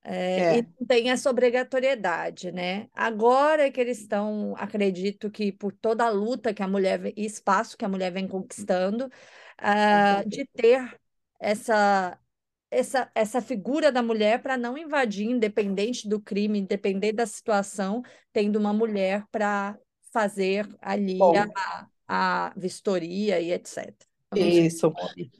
[0.03, 0.57] É, é.
[0.57, 2.87] E não tem essa obrigatoriedade, né?
[2.93, 7.77] Agora que eles estão, acredito que por toda a luta que a mulher e espaço
[7.77, 10.99] que a mulher vem conquistando, uh, de ter
[11.39, 12.17] essa
[12.73, 18.57] essa, essa figura da mulher para não invadir, independente do crime, independente da situação, tendo
[18.57, 19.77] uma mulher para
[20.11, 21.19] fazer ali
[21.55, 23.93] a, a, vistoria e etc.
[24.39, 24.93] Isso.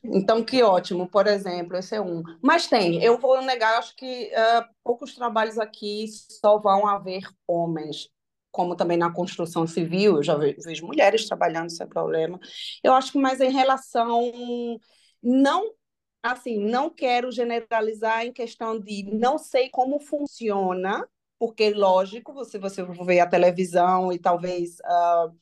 [0.04, 2.24] Então, que ótimo, por exemplo, esse é um.
[2.42, 8.10] Mas tem, eu vou negar, acho que uh, poucos trabalhos aqui só vão haver homens,
[8.52, 12.40] como também na construção civil, eu já vejo mulheres trabalhando sem problema.
[12.84, 14.32] Eu acho que mais em relação
[15.22, 15.74] não
[16.24, 21.06] assim, não quero generalizar em questão de não sei como funciona,
[21.38, 25.36] porque, lógico, você, você ver a televisão e talvez uh,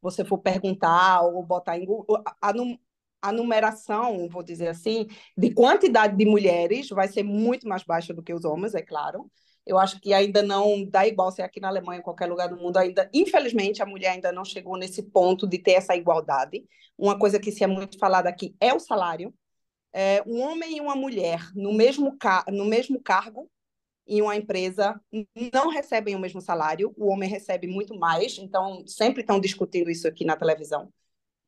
[0.00, 2.22] você for perguntar ou botar em Google,
[3.22, 5.06] a, numeração, vou dizer assim,
[5.36, 9.30] de quantidade de mulheres vai ser muito mais baixa do que os homens, é claro.
[9.64, 12.56] Eu acho que ainda não dá igual ser aqui na Alemanha, em qualquer lugar do
[12.56, 16.64] mundo, ainda, infelizmente, a mulher ainda não chegou nesse ponto de ter essa igualdade.
[16.98, 19.32] Uma coisa que se é muito falada aqui é o salário
[19.92, 22.16] é, um homem e uma mulher no mesmo,
[22.48, 23.50] no mesmo cargo
[24.06, 25.00] em uma empresa
[25.52, 30.08] não recebem o mesmo salário, o homem recebe muito mais, então sempre estão discutindo isso
[30.08, 30.92] aqui na televisão,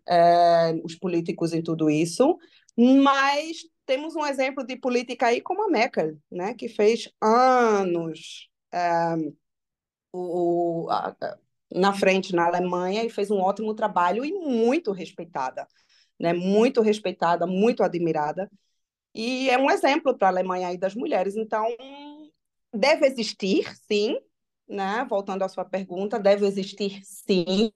[0.08, 2.38] é, os políticos em tudo isso,
[2.76, 9.14] mas temos um exemplo de política aí como a Merkel, né, que fez anos é,
[10.12, 11.14] o, a,
[11.72, 15.66] na frente na Alemanha e fez um ótimo trabalho e muito respeitada
[16.18, 18.50] né, muito respeitada, muito admirada,
[19.14, 21.36] e é um exemplo para a Alemanha aí das mulheres.
[21.36, 21.66] Então,
[22.72, 24.16] deve existir, sim,
[24.68, 25.06] né?
[25.08, 27.72] Voltando à sua pergunta, deve existir, sim,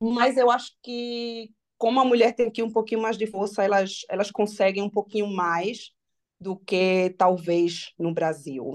[0.00, 4.00] mas eu acho que como a mulher tem aqui um pouquinho mais de força, elas,
[4.10, 5.92] elas conseguem um pouquinho mais
[6.40, 8.74] do que talvez no Brasil.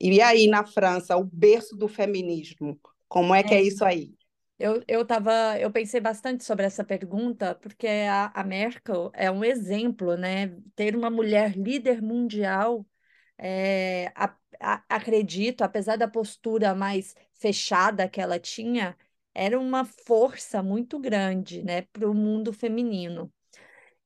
[0.00, 4.14] E aí, na França, o berço do feminismo, como é que é, é isso aí?
[4.58, 9.44] Eu, eu, tava, eu pensei bastante sobre essa pergunta, porque a, a Merkel é um
[9.44, 10.56] exemplo, né?
[10.74, 12.86] Ter uma mulher líder mundial,
[13.38, 18.96] é, a, a, acredito, apesar da postura mais fechada que ela tinha,
[19.36, 23.32] era uma força muito grande, né, para o mundo feminino.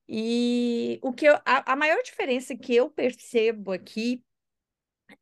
[0.08, 4.24] E o que eu, a, a maior diferença que eu percebo aqui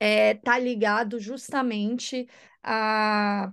[0.00, 2.28] é tá ligado justamente
[2.62, 3.52] a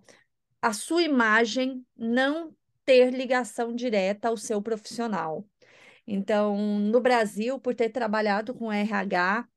[0.62, 2.56] a sua imagem não
[2.86, 5.46] ter ligação direta ao seu profissional.
[6.08, 9.48] Então, no Brasil, por ter trabalhado com RH, uh,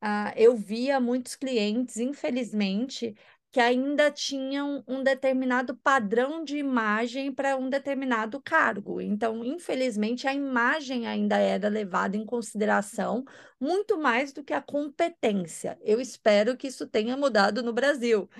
[0.00, 3.14] ah, eu via muitos clientes, infelizmente,
[3.58, 9.00] que ainda tinham um determinado padrão de imagem para um determinado cargo.
[9.00, 13.24] Então, infelizmente, a imagem ainda era levada em consideração
[13.58, 15.76] muito mais do que a competência.
[15.82, 18.30] Eu espero que isso tenha mudado no Brasil,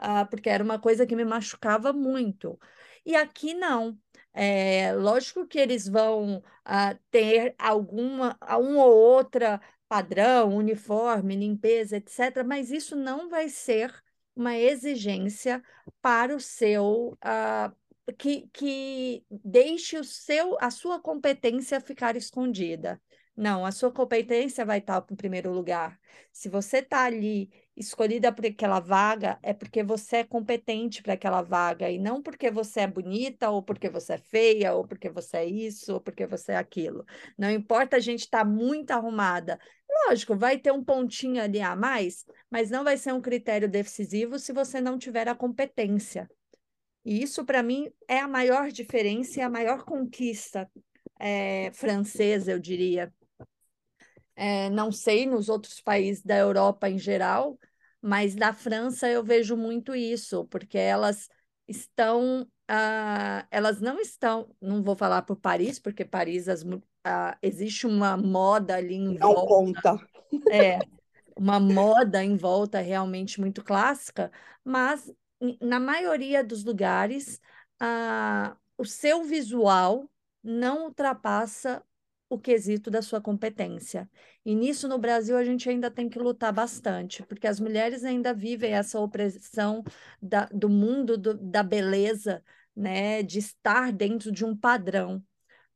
[0.00, 2.56] uh, porque era uma coisa que me machucava muito.
[3.04, 3.98] E aqui não.
[4.32, 12.44] É, lógico que eles vão uh, ter alguma, uma ou outra padrão, uniforme, limpeza, etc.,
[12.46, 13.92] mas isso não vai ser
[14.38, 15.60] uma exigência
[16.00, 23.00] para o seu uh, que, que deixe o seu, a sua competência ficar escondida.
[23.36, 25.98] Não, a sua competência vai estar em primeiro lugar.
[26.32, 31.42] Se você está ali escolhida para aquela vaga, é porque você é competente para aquela
[31.42, 35.36] vaga, e não porque você é bonita, ou porque você é feia, ou porque você
[35.38, 37.04] é isso, ou porque você é aquilo.
[37.36, 39.58] Não importa a gente estar tá muito arrumada.
[40.06, 44.38] Lógico, vai ter um pontinho ali a mais, mas não vai ser um critério decisivo
[44.38, 46.30] se você não tiver a competência.
[47.04, 50.70] E isso, para mim, é a maior diferença e a maior conquista
[51.18, 53.12] é, francesa, eu diria.
[54.36, 57.58] É, não sei nos outros países da Europa em geral,
[58.00, 61.28] mas na França eu vejo muito isso, porque elas
[61.66, 66.64] estão, uh, elas não estão, não vou falar por Paris, porque Paris as,
[67.42, 69.46] existe uma moda ali em não volta.
[69.46, 70.08] conta.
[70.50, 70.78] É,
[71.36, 74.30] uma moda em volta realmente muito clássica,
[74.64, 75.10] mas
[75.60, 77.40] na maioria dos lugares,
[77.80, 80.10] uh, o seu visual
[80.42, 81.82] não ultrapassa
[82.28, 84.08] o quesito da sua competência.
[84.44, 88.34] E nisso no Brasil a gente ainda tem que lutar bastante, porque as mulheres ainda
[88.34, 89.82] vivem essa opressão
[90.20, 92.42] da, do mundo do, da beleza,
[92.76, 95.22] né, de estar dentro de um padrão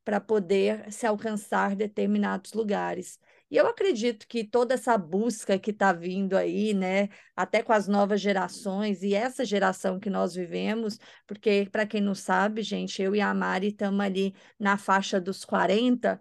[0.03, 3.19] para poder se alcançar determinados lugares.
[3.49, 7.87] E eu acredito que toda essa busca que está vindo aí, né, até com as
[7.87, 10.97] novas gerações e essa geração que nós vivemos,
[11.27, 15.45] porque para quem não sabe, gente, eu e a Mari estamos ali na faixa dos
[15.45, 16.19] 40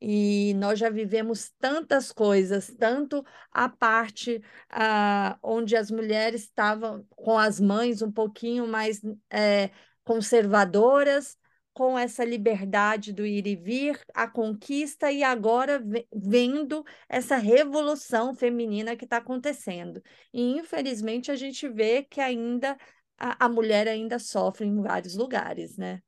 [0.00, 7.38] e nós já vivemos tantas coisas, tanto a parte ah, onde as mulheres estavam com
[7.38, 9.00] as mães um pouquinho mais
[9.30, 9.70] é,
[10.04, 11.36] conservadoras,
[11.74, 15.82] com essa liberdade do ir e vir, a conquista, e agora
[16.14, 20.02] vendo essa revolução feminina que está acontecendo.
[20.32, 22.76] E, infelizmente, a gente vê que ainda
[23.18, 26.00] a, a, mulher ainda sofre em vários lugares, né?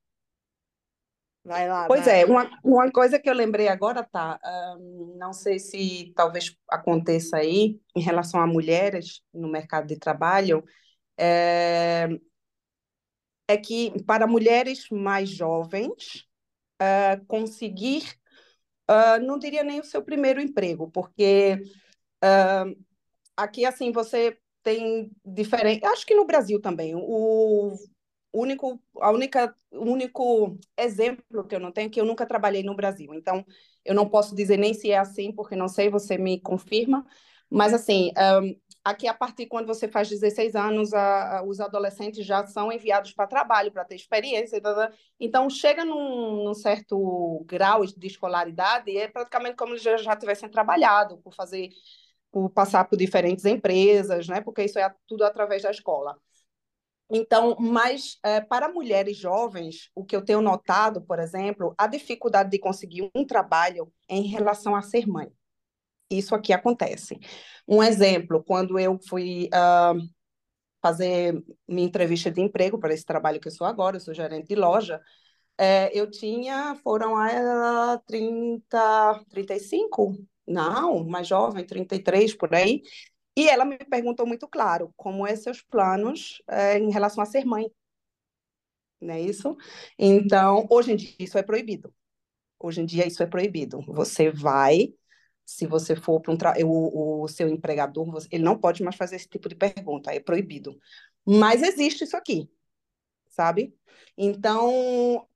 [1.44, 1.86] Vai lá.
[1.86, 2.22] Pois vai.
[2.22, 4.38] é, uma, uma coisa que eu lembrei agora, tá?
[4.78, 10.64] Um, não sei se talvez aconteça aí em relação a mulheres no mercado de trabalho.
[11.16, 12.08] É,
[13.48, 16.26] é que para mulheres mais jovens
[16.80, 18.14] uh, conseguir,
[18.90, 21.62] uh, não diria nem o seu primeiro emprego, porque
[22.24, 22.84] uh,
[23.36, 27.76] aqui assim você tem diferente, acho que no Brasil também, o
[28.32, 32.74] único, a única, único exemplo que eu não tenho é que eu nunca trabalhei no
[32.74, 33.44] Brasil, então
[33.84, 37.04] eu não posso dizer nem se é assim, porque não sei, você me confirma,
[37.50, 38.10] mas assim,
[38.42, 42.70] um, Aqui, a partir quando você faz 16 anos, a, a, os adolescentes já são
[42.70, 44.60] enviados para trabalho, para ter experiência.
[44.60, 44.92] Tá, tá.
[45.18, 50.14] Então, chega num, num, certo grau de escolaridade e é praticamente como se já, já
[50.14, 51.70] tivessem trabalhado, por fazer,
[52.30, 54.42] por passar por diferentes empresas, né?
[54.42, 56.14] porque isso é tudo através da escola.
[57.10, 62.50] Então, mas é, para mulheres jovens, o que eu tenho notado, por exemplo, a dificuldade
[62.50, 65.32] de conseguir um trabalho em relação a ser mãe
[66.18, 67.18] isso aqui acontece.
[67.66, 69.98] Um exemplo, quando eu fui uh,
[70.82, 74.48] fazer minha entrevista de emprego para esse trabalho que eu sou agora, eu sou gerente
[74.48, 75.00] de loja,
[75.58, 80.16] é, eu tinha, foram a 30, 35?
[80.46, 82.82] Não, mais jovem, 33 por aí.
[83.36, 87.44] E ela me perguntou muito claro, como é seus planos é, em relação a ser
[87.44, 87.70] mãe?
[89.00, 89.56] Não é isso?
[89.98, 91.94] Então, hoje em dia isso é proibido.
[92.58, 93.80] Hoje em dia isso é proibido.
[93.88, 94.94] Você vai
[95.44, 96.54] se você for para um tra...
[96.64, 100.78] o, o seu empregador, ele não pode mais fazer esse tipo de pergunta, é proibido.
[101.24, 102.50] Mas existe isso aqui,
[103.28, 103.74] sabe?
[104.16, 105.26] Então,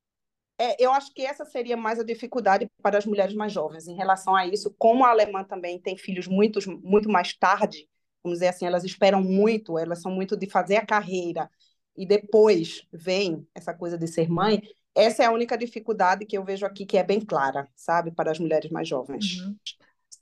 [0.59, 3.94] é, eu acho que essa seria mais a dificuldade para as mulheres mais jovens em
[3.94, 4.74] relação a isso.
[4.76, 7.88] Como a alemã também tem filhos muito, muito mais tarde,
[8.22, 11.48] vamos dizer assim, elas esperam muito, elas são muito de fazer a carreira
[11.96, 14.61] e depois vem essa coisa de ser mãe.
[14.94, 18.32] Essa é a única dificuldade que eu vejo aqui que é bem clara, sabe, para
[18.32, 19.40] as mulheres mais jovens.
[19.40, 19.56] Uhum.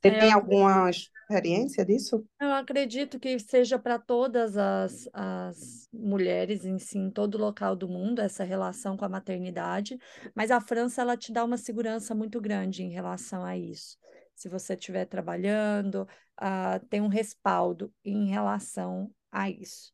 [0.00, 2.24] Você é, tem alguma experiência disso?
[2.40, 7.88] Eu acredito que seja para todas as, as mulheres em si, em todo local do
[7.88, 9.98] mundo, essa relação com a maternidade,
[10.34, 13.96] mas a França ela te dá uma segurança muito grande em relação a isso.
[14.34, 16.06] Se você estiver trabalhando,
[16.40, 19.92] uh, tem um respaldo em relação a isso.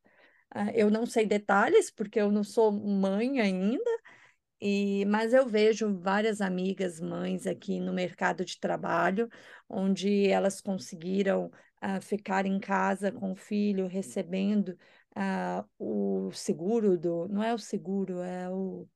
[0.54, 3.90] Uh, eu não sei detalhes, porque eu não sou mãe ainda,
[4.64, 9.28] e, mas eu vejo várias amigas mães aqui no mercado de trabalho,
[9.68, 11.46] onde elas conseguiram
[11.82, 14.78] uh, ficar em casa com o filho, recebendo
[15.16, 17.26] ah, o seguro do.
[17.26, 18.88] Não é o seguro, é o.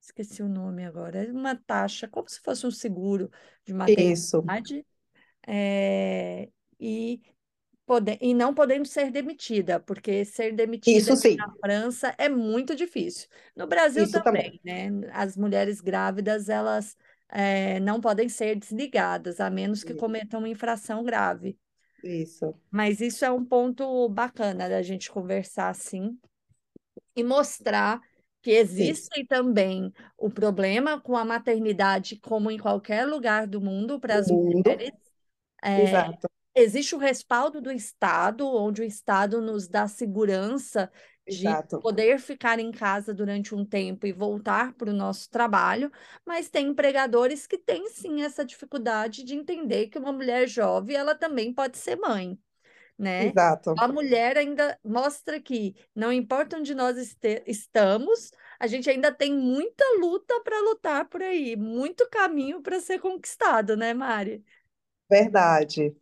[0.00, 1.24] Esqueci o nome agora.
[1.24, 3.30] É uma taxa, como se fosse um seguro
[3.64, 4.84] de Isso, maternidade,
[5.46, 6.48] é,
[6.80, 7.20] e,
[7.90, 12.76] pode, e não podendo ser demitida, porque ser demitida isso sim, na França é muito
[12.76, 13.28] difícil.
[13.56, 14.60] No Brasil isso também.
[14.62, 15.10] também, né?
[15.12, 16.96] As mulheres grávidas, elas
[17.28, 21.58] é, não podem ser desligadas, a menos que cometam uma infração grave.
[22.04, 26.16] Isso, Mas isso é um ponto bacana da gente conversar assim
[27.16, 28.00] e mostrar
[28.40, 34.14] que existe também o problema com a maternidade, como em qualquer lugar do mundo, para
[34.14, 34.92] O as mulheres.
[35.62, 40.90] É, exato, existe o respaldo do Estado, onde o Estado nos dá segurança
[41.28, 45.90] de exato, poder ficar em casa durante um tempo e voltar para o nosso trabalho,
[46.26, 51.14] mas tem empregadores que têm sim essa dificuldade de entender que uma mulher jovem ela
[51.14, 52.38] também pode ser mãe
[52.98, 53.34] né?
[53.34, 53.76] exato.
[53.76, 59.32] A mulher ainda mostra que, não importa onde nós este- estamos, a gente ainda tem
[59.34, 64.44] muita luta para lutar por aí, muito caminho para ser conquistado, né, Mari?
[65.10, 65.94] Verdade.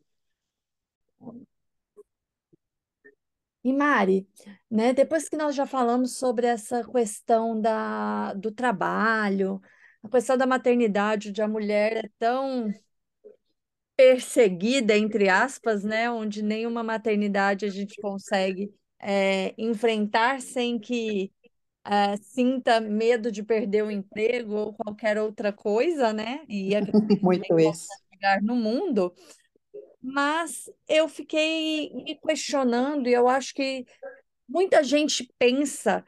[3.64, 4.26] E Mari,
[4.70, 9.60] né, depois que nós já falamos sobre essa questão da, do trabalho,
[10.02, 12.72] a questão da maternidade, onde a mulher é tão
[13.96, 21.32] perseguida, entre aspas, né, onde nenhuma maternidade a gente consegue é, enfrentar sem que
[21.84, 26.44] eh, sinta medo de perder o emprego ou qualquer outra coisa, né?
[26.48, 26.82] E em
[27.22, 27.88] Muito isso.
[28.12, 29.14] lugar no mundo.
[30.12, 33.84] Mas eu fiquei me questionando, e eu acho que
[34.48, 36.04] muita gente pensa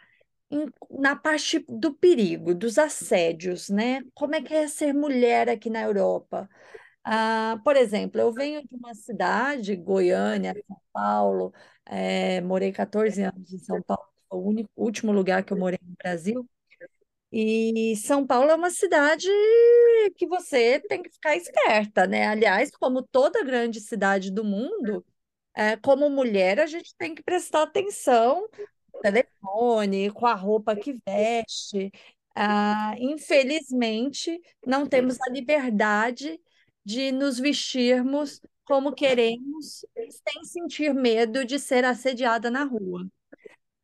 [0.51, 4.03] em- na parte do perigo, dos assédios, né?
[4.15, 6.49] Como é que é ser mulher aqui na Europa?
[7.05, 11.53] Ah, por exemplo, eu venho de uma cidade, Goiânia, São Paulo,
[11.87, 15.79] eh, morei 14 anos em São Paulo, foi o único, último lugar que eu morei
[15.83, 16.49] no Brasil.
[17.33, 19.29] E São Paulo é uma cidade
[20.17, 22.27] que você tem que ficar esperta, né?
[22.27, 25.05] Aliás, como toda grande cidade do mundo,
[25.55, 28.49] é, como mulher, a gente tem que prestar atenção
[28.95, 31.91] no telefone, com a roupa que veste.
[32.35, 36.41] Ah, infelizmente, não temos a liberdade
[36.85, 43.07] de nos vestirmos como queremos, sem sentir medo de ser assediada na rua.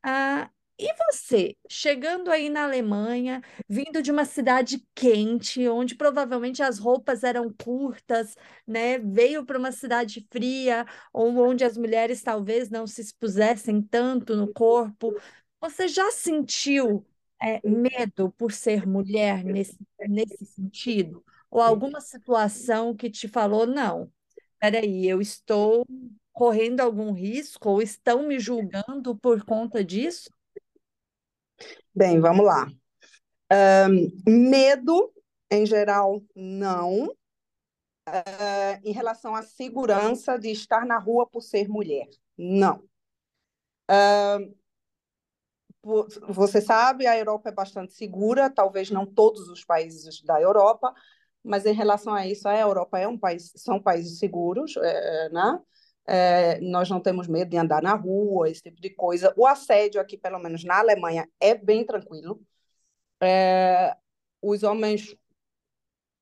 [0.03, 6.79] Ah, e você, chegando aí na Alemanha, vindo de uma cidade quente, onde provavelmente as
[6.79, 8.99] roupas eram curtas, né?
[8.99, 15.15] Veio para uma cidade fria, onde as mulheres talvez não se expusessem tanto no corpo.
[15.61, 17.07] Você já sentiu,
[17.43, 21.25] é, medo por ser mulher nesse, nesse sentido?
[21.51, 24.13] Ou alguma situação que te falou, não,
[24.61, 25.87] peraí, eu estou
[26.33, 30.31] correndo algum risco, ou estão me julgando por conta disso?
[31.95, 32.67] Bem, vamos lá.
[34.27, 35.13] Medo,
[35.51, 37.15] em geral, não.
[38.45, 42.83] Eh, Em relação à segurança de estar na rua por ser mulher, não.
[45.83, 50.93] Vo- Você sabe, a Europa é bastante segura, talvez não todos os países da Europa,
[51.45, 55.61] mas em relação a isso, a Europa é um país, são países seguros, eh, né?
[56.07, 59.33] Eh, nós não temos medo de andar na rua, esse tipo de coisa.
[59.37, 62.41] O assédio aqui, pelo menos na Alemanha, é bem tranquilo.
[64.41, 65.17] Os homens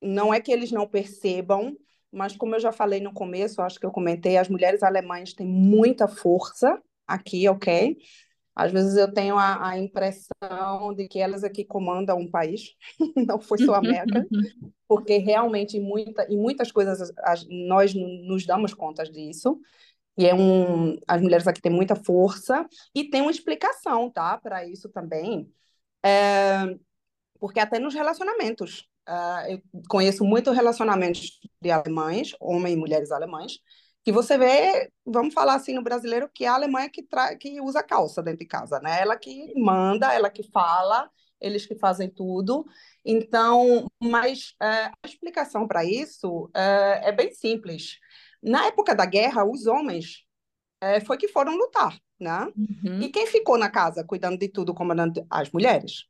[0.01, 1.77] não é que eles não percebam,
[2.11, 5.47] mas como eu já falei no começo, acho que eu comentei, as mulheres alemãs têm
[5.47, 7.97] muita força aqui, ok?
[8.55, 12.75] Às vezes eu tenho a, a impressão de que elas aqui comandam um país,
[13.29, 13.81] não foi só a
[14.87, 19.61] porque realmente em, muita, em muitas coisas as, nós nos damos conta disso.
[20.17, 24.65] E é um, as mulheres aqui têm muita força e tem uma explicação, tá, para
[24.65, 25.53] isso também.
[26.05, 26.77] É,
[27.41, 33.59] porque até nos relacionamentos, uh, eu conheço muito relacionamentos de alemães, homens e mulheres alemães,
[34.05, 37.61] que você vê, vamos falar assim no brasileiro, que é a Alemanha que, tra que
[37.61, 39.01] usa calça dentro de casa, né?
[39.01, 42.67] Ela que manda, ela que fala, eles que fazem tudo.
[43.05, 47.99] Então, mas uh, a explicação para isso uh, é bem simples.
[48.43, 50.25] Na época da guerra, os homens
[50.83, 52.47] uh, foi que foram lutar, né?
[53.01, 53.11] E Uhum.
[53.11, 56.07] quem ficou na casa cuidando de tudo, comandando as mulheres?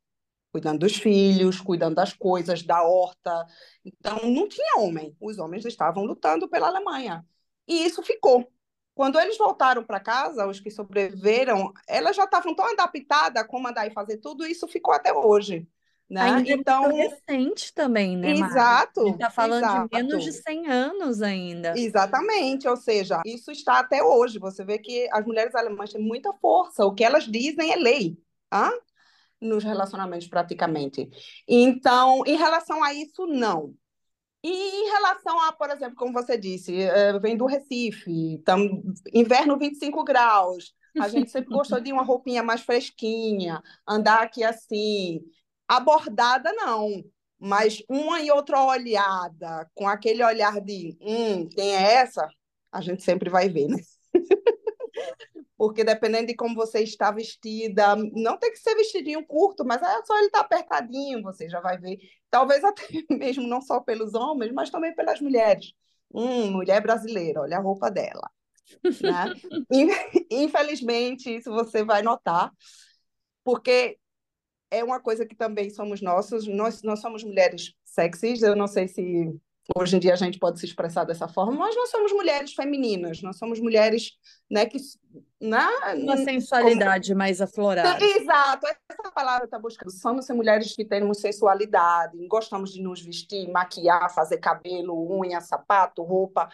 [0.50, 3.44] cuidando dos filhos, cuidando das coisas, da horta.
[3.84, 5.16] Então, não tinha homem.
[5.20, 7.26] Os homens estavam lutando pela Alemanha.
[7.66, 8.48] E isso ficou.
[8.94, 13.86] Quando eles voltaram para casa, os que sobreviveram, elas já estavam tão adaptadas a comandar
[13.86, 15.66] e fazer tudo, isso ficou até hoje.
[16.08, 16.20] Né?
[16.20, 19.00] Ainda então, é recente também, né, Exato.
[19.00, 19.88] A gente está falando exato.
[19.88, 21.74] de menos de 100 anos ainda.
[21.76, 24.38] Exatamente, ou seja, isso está até hoje.
[24.38, 28.18] Você vê que as mulheres alemãs têm muita força, o que elas dizem é lei.
[28.50, 28.70] Ah?
[29.44, 31.08] nos relacionamentos praticamente.
[31.46, 33.74] Então, em relação a isso, não.
[34.44, 39.58] E em relação a, por exemplo, como você disse, é, vem do Recife, tam, inverno
[39.58, 45.22] 25 graus, a gente sempre gostou de uma roupinha mais fresquinha, andar aqui assim.
[45.66, 47.02] Abordada, não,
[47.38, 52.28] mas uma e outra olhada, com aquele olhar de, hum, quem é essa?
[52.70, 53.78] A gente sempre vai ver, né?
[55.56, 60.02] porque dependendo de como você está vestida, não tem que ser vestidinho curto, mas é
[60.04, 61.98] só ele estar tá apertadinho, você já vai ver.
[62.30, 65.72] Talvez até mesmo não só pelos homens, mas também pelas mulheres.
[66.12, 68.30] Hum, mulher brasileira, olha a roupa dela.
[68.82, 69.34] Né?
[70.30, 72.50] Infelizmente, isso você vai notar,
[73.42, 73.98] porque
[74.70, 78.88] é uma coisa que também somos nossos, nós, nós somos mulheres sexys, eu não sei
[78.88, 79.32] se
[79.74, 83.22] hoje em dia a gente pode se expressar dessa forma, mas nós somos mulheres femininas,
[83.22, 84.12] nós somos mulheres
[84.50, 84.78] né, que.
[85.40, 87.18] Né, Uma sensualidade como...
[87.18, 88.04] mais aflorada.
[88.04, 89.90] Exato, essa palavra está buscando.
[89.90, 96.48] Somos mulheres que temos sensualidade, gostamos de nos vestir, maquiar, fazer cabelo, unha, sapato, roupa.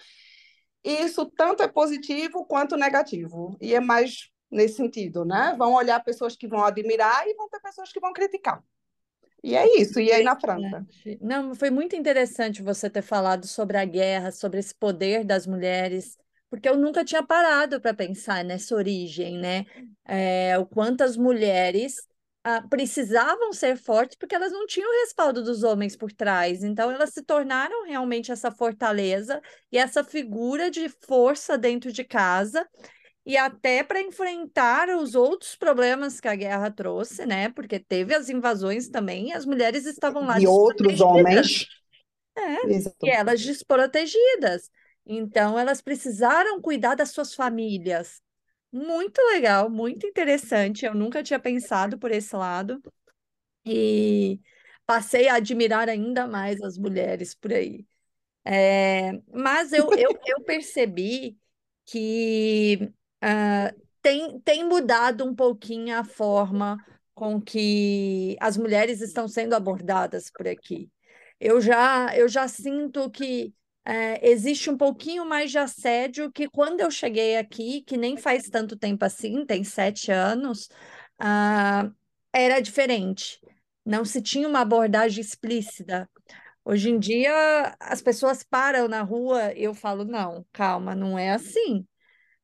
[0.85, 3.57] Isso tanto é positivo quanto negativo.
[3.61, 5.55] E é mais nesse sentido, né?
[5.57, 8.63] Vão olhar pessoas que vão admirar e vão ter pessoas que vão criticar.
[9.43, 10.87] E é isso, e aí na França?
[11.21, 16.17] Não, foi muito interessante você ter falado sobre a guerra, sobre esse poder das mulheres,
[16.51, 19.65] porque eu nunca tinha parado para pensar nessa origem, né?
[20.07, 21.97] É, o quanto as mulheres
[22.43, 26.65] ah, precisavam ser fortes porque elas não tinham o respaldo dos homens por trás.
[26.65, 32.67] Então, elas se tornaram realmente essa fortaleza e essa figura de força dentro de casa
[33.25, 37.51] e até para enfrentar os outros problemas que a guerra trouxe, né?
[37.51, 41.67] Porque teve as invasões também, as mulheres estavam lá e outros homens.
[42.37, 44.71] É, e elas desprotegidas.
[45.05, 48.23] Então, elas precisaram cuidar das suas famílias.
[48.73, 50.87] Muito legal, muito interessante.
[50.87, 52.81] Eu nunca tinha pensado por esse lado.
[53.67, 54.41] E
[54.87, 57.85] passei a admirar ainda mais as mulheres por aí.
[58.45, 61.37] É, mas eu, eu, eu percebi
[61.85, 62.91] que
[63.23, 66.79] uh, tem, tem mudado um pouquinho a forma
[67.15, 70.91] com que as mulheres estão sendo abordadas por aqui.
[71.39, 73.55] Eu já, eu já sinto que
[73.85, 78.49] é, existe um pouquinho mais de assédio que quando eu cheguei aqui, que nem faz
[78.49, 80.69] tanto tempo assim, tem sete anos,
[81.21, 81.93] uh,
[82.33, 83.41] era diferente.
[83.85, 86.09] Não se tinha uma abordagem explícita.
[86.65, 91.31] Hoje em dia, as pessoas param na rua e eu falo, não, calma, não é
[91.33, 91.87] assim.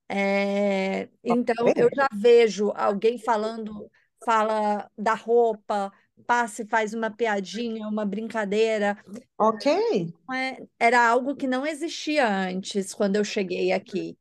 [0.09, 3.91] É, então, eu já vejo alguém falando,
[4.25, 5.93] fala da roupa,
[6.27, 8.97] passa e faz uma piadinha, uma brincadeira.
[9.39, 10.13] Ok.
[10.33, 14.17] É, era algo que não existia antes, quando eu cheguei aqui.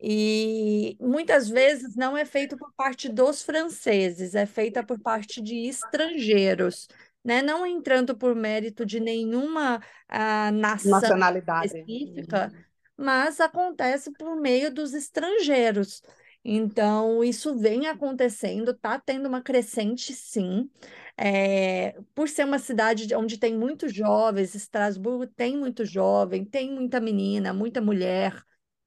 [0.00, 5.66] E muitas vezes não é feito por parte dos franceses, é feita por parte de
[5.66, 6.88] estrangeiros,
[7.24, 7.40] né?
[7.40, 12.52] Não entrando por mérito de nenhuma uh, nação nacionalidade específica,
[12.96, 16.02] mas acontece por meio dos estrangeiros.
[16.44, 20.70] Então, isso vem acontecendo, está tendo uma crescente, sim.
[21.16, 27.00] É, por ser uma cidade onde tem muitos jovens, Estrasburgo tem muito jovem, tem muita
[27.00, 28.42] menina, muita mulher,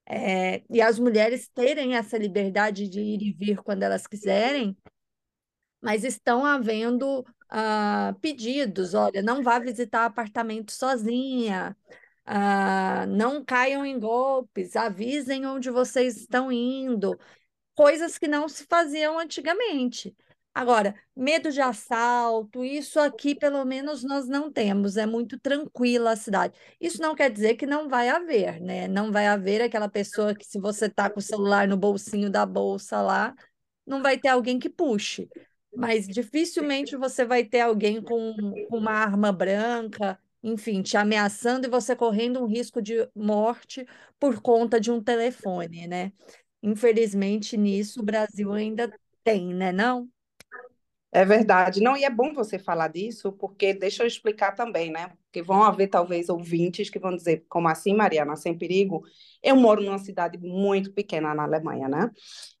[0.06, 4.76] é, e as mulheres terem essa liberdade de ir e vir quando elas quiserem,
[5.80, 11.76] mas estão havendo uh, pedidos: olha, não vá visitar apartamento sozinha,
[12.30, 17.18] ah, não caiam em golpes, avisem onde vocês estão indo,
[17.74, 20.14] coisas que não se faziam antigamente.
[20.54, 26.16] Agora, medo de assalto, isso aqui pelo menos nós não temos, é muito tranquila a
[26.16, 26.58] cidade.
[26.80, 28.88] Isso não quer dizer que não vai haver, né?
[28.88, 32.44] Não vai haver aquela pessoa que, se você está com o celular no bolsinho da
[32.44, 33.34] bolsa lá,
[33.86, 35.28] não vai ter alguém que puxe.
[35.74, 38.34] Mas dificilmente você vai ter alguém com
[38.70, 43.86] uma arma branca enfim, te ameaçando e você correndo um risco de morte
[44.18, 46.12] por conta de um telefone, né?
[46.62, 48.92] Infelizmente, nisso o Brasil ainda
[49.24, 50.08] tem, né, não?
[51.10, 51.80] É verdade.
[51.80, 55.08] Não, e é bom você falar disso, porque deixa eu explicar também, né?
[55.24, 59.02] Porque vão haver talvez ouvintes que vão dizer, como assim, Mariana, sem perigo?
[59.42, 62.10] Eu moro numa cidade muito pequena na Alemanha, né?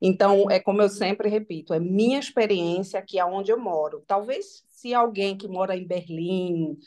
[0.00, 4.02] Então, é como eu sempre repito, é minha experiência aqui aonde eu moro.
[4.06, 6.78] Talvez se alguém que mora em Berlim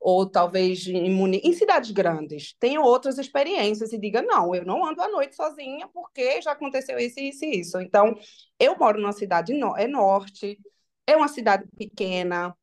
[0.00, 5.02] ou talvez em, em cidades grandes, tenham outras experiências e diga, não, eu não ando
[5.02, 7.80] à noite sozinha porque já aconteceu isso, isso e isso.
[7.80, 8.14] Então,
[8.58, 10.58] eu moro numa cidade no, é norte,
[11.06, 12.54] é uma cidade pequena,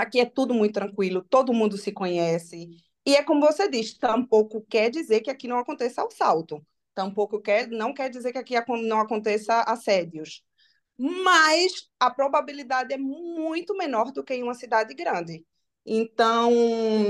[0.00, 2.70] Aqui é tudo muito tranquilo, todo mundo se conhece.
[3.04, 6.64] E é como você diz, tampouco quer dizer que aqui não aconteça assalto.
[6.94, 8.54] Tampouco quer, não quer dizer que aqui
[8.88, 10.42] não aconteça assédios.
[10.98, 15.44] Mas a probabilidade é muito menor do que em uma cidade grande.
[15.84, 16.50] Então,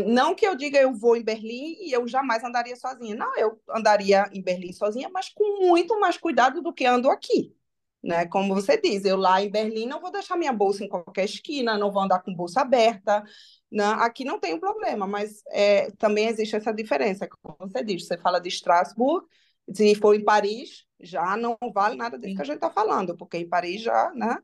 [0.06, 3.14] não que eu diga eu vou em Berlim e eu jamais andaria sozinha.
[3.14, 7.54] Não, eu andaria em Berlim sozinha, mas com muito mais cuidado do que ando aqui.
[8.02, 8.26] Né?
[8.26, 11.76] Como você diz, eu lá em Berlim não vou deixar minha bolsa em qualquer esquina,
[11.76, 13.22] não vou andar com bolsa aberta.
[13.70, 14.02] Não, né?
[14.02, 17.28] aqui não tem problema, mas é, também existe essa diferença.
[17.42, 19.28] Como você diz, você fala de Estrasburgo,
[19.72, 23.36] se for em Paris, já não vale nada disso que a gente está falando, porque
[23.38, 24.38] em Paris já, né?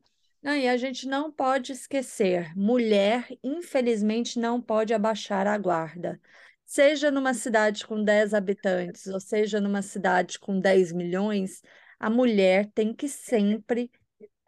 [0.54, 6.20] E a gente não pode esquecer, mulher, infelizmente, não pode abaixar a guarda.
[6.64, 11.62] Seja numa cidade com 10 habitantes, ou seja numa cidade com 10 milhões,
[11.98, 13.90] a mulher tem que sempre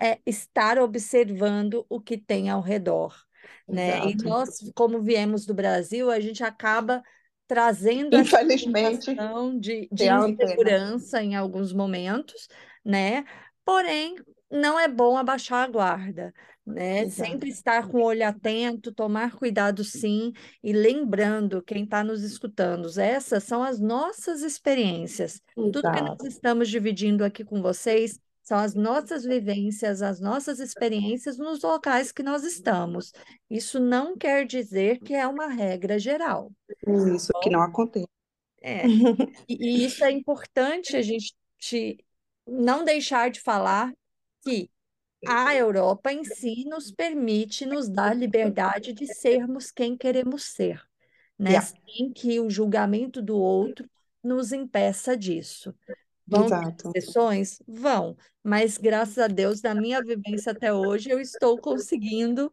[0.01, 3.15] é, estar observando o que tem ao redor.
[3.67, 4.11] Né?
[4.11, 7.03] E nós, como viemos do Brasil, a gente acaba
[7.47, 12.47] trazendo Infelizmente, essa de, de insegurança em alguns momentos,
[12.85, 13.25] né?
[13.65, 14.17] Porém,
[14.51, 16.35] não é bom abaixar a guarda,
[16.67, 17.03] né?
[17.03, 17.31] Exato.
[17.31, 20.33] Sempre estar com o olho atento, tomar cuidado sim,
[20.63, 25.41] e lembrando quem está nos escutando, essas são as nossas experiências.
[25.57, 25.73] Exato.
[25.73, 31.37] Tudo que nós estamos dividindo aqui com vocês são as nossas vivências, as nossas experiências
[31.37, 33.13] nos locais que nós estamos.
[33.51, 36.51] Isso não quer dizer que é uma regra geral.
[37.15, 38.09] Isso, que não acontece.
[38.63, 38.83] É.
[39.49, 41.35] E, e isso é importante a gente
[42.47, 43.93] não deixar de falar
[44.49, 44.71] que
[45.27, 50.83] a Europa em si nos permite nos dar liberdade de sermos quem queremos ser,
[51.39, 51.51] né?
[51.51, 51.67] Yeah.
[51.67, 53.89] Sem que o julgamento do outro
[54.23, 55.75] nos impeça disso.
[56.27, 56.93] Vão Exato.
[56.93, 57.63] ter exceções?
[57.67, 62.53] Vão, mas graças a Deus, na minha vivência até hoje, eu estou conseguindo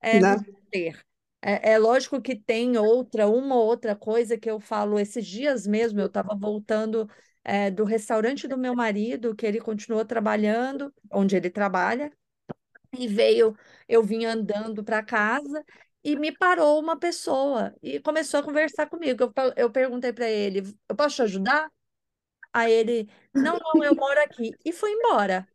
[0.00, 0.36] é, né?
[0.70, 0.98] ter.
[1.42, 6.00] É, é, lógico que tem outra, uma outra coisa que eu falo esses dias mesmo,
[6.00, 7.08] eu estava voltando
[7.44, 12.12] é, do restaurante do meu marido, que ele continuou trabalhando, onde ele trabalha,
[12.96, 13.56] e veio,
[13.88, 15.64] eu vim andando para casa
[16.02, 19.24] e me parou uma pessoa e começou a conversar comigo.
[19.24, 21.70] Eu, eu perguntei para ele: eu posso te ajudar?
[22.52, 24.52] Aí ele: não, não, eu moro aqui.
[24.64, 25.46] E foi embora.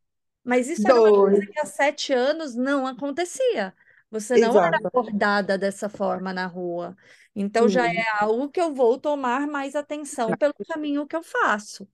[0.44, 3.74] Mas isso era uma coisa que há sete anos não acontecia.
[4.12, 4.66] Você não Exato.
[4.66, 6.96] era acordada dessa forma na rua.
[7.36, 11.88] Então já é algo que eu vou tomar mais atenção pelo caminho que eu faço.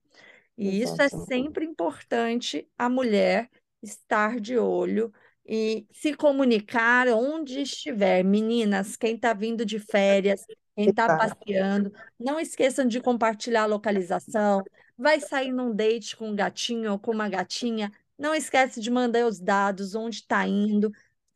[0.58, 3.50] E isso é sempre importante a mulher
[3.82, 5.14] estar de olho
[5.46, 8.24] e se comunicar onde estiver.
[8.24, 14.62] Meninas, quem está vindo de férias, quem está passeando, não esqueçam de compartilhar a localização.
[14.98, 19.26] Vai sair num date com um gatinho ou com uma gatinha, não esquece de mandar
[19.26, 20.92] os dados, onde está indo,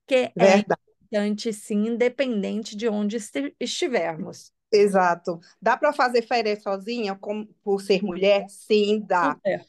[0.06, 0.66] porque é
[1.14, 3.18] importante, sim, independente de onde
[3.59, 4.51] estivermos.
[4.72, 5.39] Exato.
[5.61, 8.49] Dá para fazer férias sozinha como, por ser mulher?
[8.49, 9.38] Sim, dá.
[9.45, 9.61] É.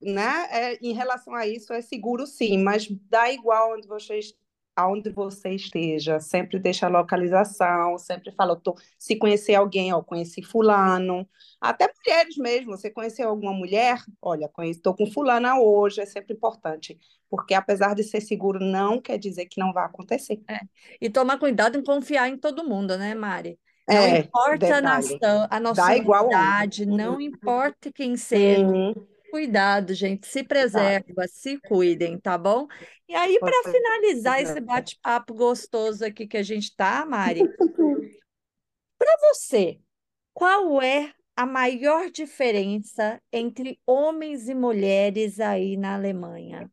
[0.00, 0.46] Né?
[0.50, 4.34] É, em relação a isso, é seguro sim, mas dá igual onde vocês
[4.76, 10.42] aonde você esteja, sempre deixa a localização, sempre fala, tô, se conhecer alguém, ó, conheci
[10.42, 11.28] fulano,
[11.60, 16.98] até mulheres mesmo, você conheceu alguma mulher, olha, estou com fulana hoje, é sempre importante,
[17.30, 20.42] porque apesar de ser seguro, não quer dizer que não vai acontecer.
[20.48, 20.60] É.
[21.00, 23.58] E tomar cuidado em confiar em todo mundo, né, Mari?
[23.86, 28.94] Não é, importa a nação, a nossa idade, não importa quem seja, uhum.
[29.34, 32.68] Cuidado, gente, se preserva, se cuidem, tá bom?
[33.08, 37.40] E aí, para finalizar esse bate-papo gostoso aqui que a gente tá, Mari,
[38.96, 39.80] para você,
[40.32, 46.70] qual é a maior diferença entre homens e mulheres aí na Alemanha?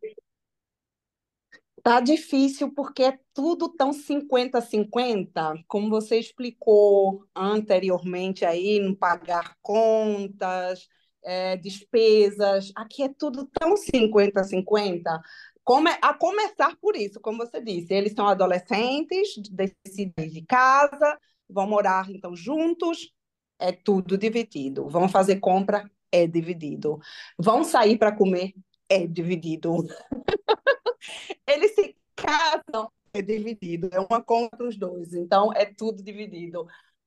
[1.82, 10.88] Tá difícil porque é tudo tão 50-50, como você explicou anteriormente aí, não pagar contas,
[11.24, 15.22] é, despesas, aqui é tudo tão 50-50.
[15.64, 21.68] Come, a começar por isso, como você disse, eles são adolescentes, decidem de casa, vão
[21.68, 23.12] morar então juntos,
[23.60, 24.90] é tudo dividido.
[24.90, 27.00] Vão fazer compra, é dividido.
[27.38, 28.54] Vão sair para comer,
[28.90, 29.86] é dividido.
[31.48, 33.90] eles se casam, é dividido.
[33.92, 36.66] É uma conta os dois, então é tudo dividido.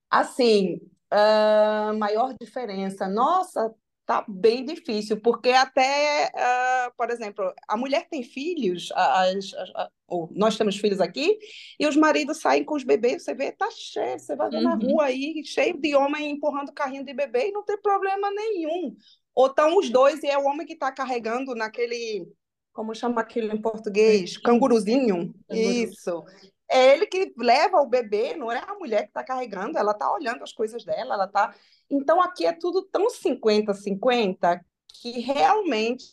[0.09, 0.77] Assim,
[1.13, 3.09] uh, maior diferença.
[3.09, 3.75] Nossa,
[4.07, 9.89] tá bem difícil, porque até, uh, por exemplo, a mulher tem filhos, as, as, as,
[10.33, 11.39] nós temos filhos aqui,
[11.79, 14.63] e os maridos saem com os bebês, você vê, tá cheio, você vai uhum.
[14.63, 18.95] na rua aí, cheio de homem empurrando carrinho de bebê, e não tem problema nenhum.
[19.35, 22.29] Ou estão os dois, e é o homem que está carregando naquele,
[22.75, 24.37] como chama aquilo em português?
[24.37, 25.33] Canguruzinho.
[25.49, 26.25] Isso.
[26.69, 30.13] é ele que leva o bebê, não é a mulher que está carregando, ela está
[30.13, 31.55] olhando as coisas dela, ela está.
[31.97, 36.05] Então aqui é tudo tão 50-50 que realmente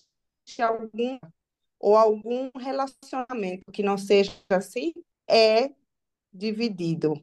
[0.59, 1.17] algum
[1.79, 4.93] ou algum relacionamento que não seja assim
[5.27, 5.71] é
[6.31, 7.13] dividido.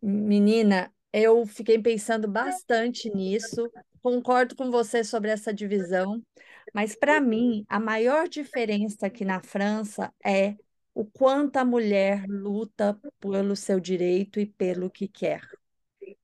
[0.00, 3.70] Menina, eu fiquei pensando bastante nisso,
[4.02, 6.22] concordo com você sobre essa divisão,
[6.72, 10.56] mas para mim a maior diferença aqui na França é
[10.94, 15.59] o quanto a mulher luta pelo seu direito e pelo que quer.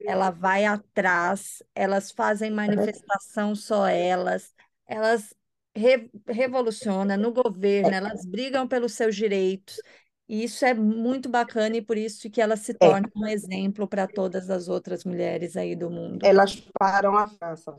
[0.07, 4.55] Ela vai atrás, elas fazem manifestação só elas,
[4.87, 5.35] elas
[5.75, 9.83] re revolucionam no governo, elas brigam pelos seus direitos.
[10.29, 13.87] E isso é muito bacana e por isso que elas se É, tornam um exemplo
[13.89, 16.31] para todas as outras mulheres aí do mundo.
[16.31, 17.75] elas param a França.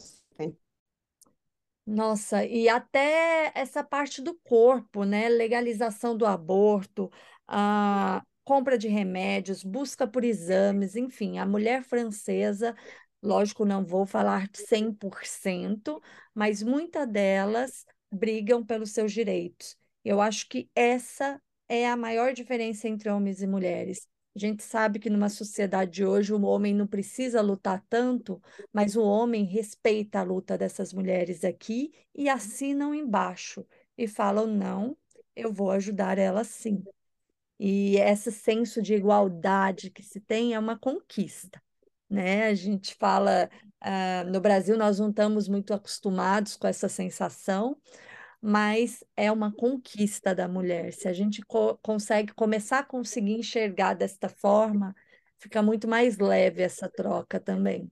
[1.86, 5.30] Nossa, e até essa parte do corpo, né?
[5.30, 7.09] Legalização do aborto,
[7.47, 12.74] a compra de remédios, busca por exames, enfim, a mulher francesa,
[13.22, 16.02] lógico, não vou falar 100%,
[16.34, 19.76] mas muitas delas brigam pelos seus direitos.
[20.04, 24.08] Eu acho que essa é a maior diferença entre homens e mulheres.
[24.34, 28.41] A gente sabe que numa sociedade de hoje o homem não precisa lutar tanto,
[28.72, 33.66] mas o homem respeita a luta dessas mulheres aqui e assinam embaixo
[33.98, 34.95] e falam: não,
[35.36, 36.82] eu vou ajudar elas sim.
[37.60, 41.62] E esse senso de igualdade que se tem é uma conquista,
[42.10, 42.47] né?
[42.47, 43.49] A gente fala,
[43.82, 47.76] ah, no Brasil nós não estamos muito acostumados com essa sensação,
[48.41, 50.93] mas é uma conquista da mulher.
[50.93, 54.95] Se a gente co consegue começar a conseguir enxergar desta forma,
[55.39, 57.91] fica muito mais leve essa troca também,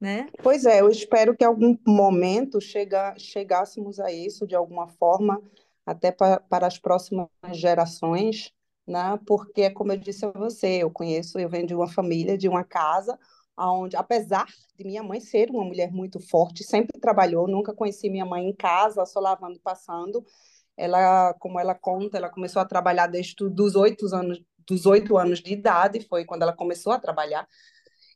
[0.00, 0.26] né?
[0.42, 5.42] Pois é, eu espero que algum momento chega, chegássemos a isso de alguma forma,
[5.86, 8.52] até pa, para as próximas gerações,
[8.86, 9.18] né?
[9.26, 12.64] Porque, como eu disse a você, eu conheço, eu venho de uma família, de uma
[12.64, 13.18] casa,
[13.58, 18.24] onde, apesar de minha mãe ser uma mulher muito forte, sempre trabalhou, nunca conheci minha
[18.24, 20.24] mãe em casa, só lavando, passando.
[20.76, 25.40] Ela, como ela conta, ela começou a trabalhar desde os oito anos, dos oito anos
[25.40, 27.46] de idade, foi quando ela começou a trabalhar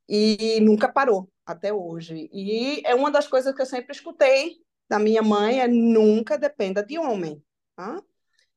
[0.08, 2.28] e nunca parou até hoje.
[2.32, 4.56] E é uma das coisas que eu sempre escutei
[4.88, 7.42] da minha mãe é nunca dependa de homem,
[7.76, 8.02] tá?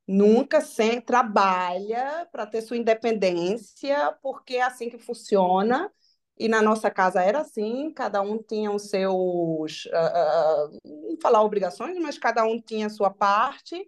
[0.08, 5.92] Nunca sem trabalha para ter sua independência, porque é assim que funciona.
[6.40, 10.80] E na nossa casa era assim, cada um tinha os seus, uh, uh,
[11.10, 13.84] não falar obrigações, mas cada um tinha a sua parte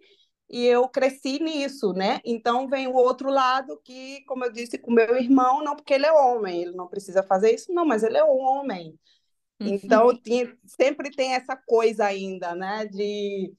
[0.48, 2.20] e eu cresci nisso, né?
[2.24, 6.06] Então vem o outro lado que, como eu disse com meu irmão, não porque ele
[6.06, 8.98] é homem, ele não precisa fazer isso, não, mas ele é um homem.
[9.60, 12.86] Então tinha, sempre tem essa coisa ainda, né?
[12.86, 13.54] De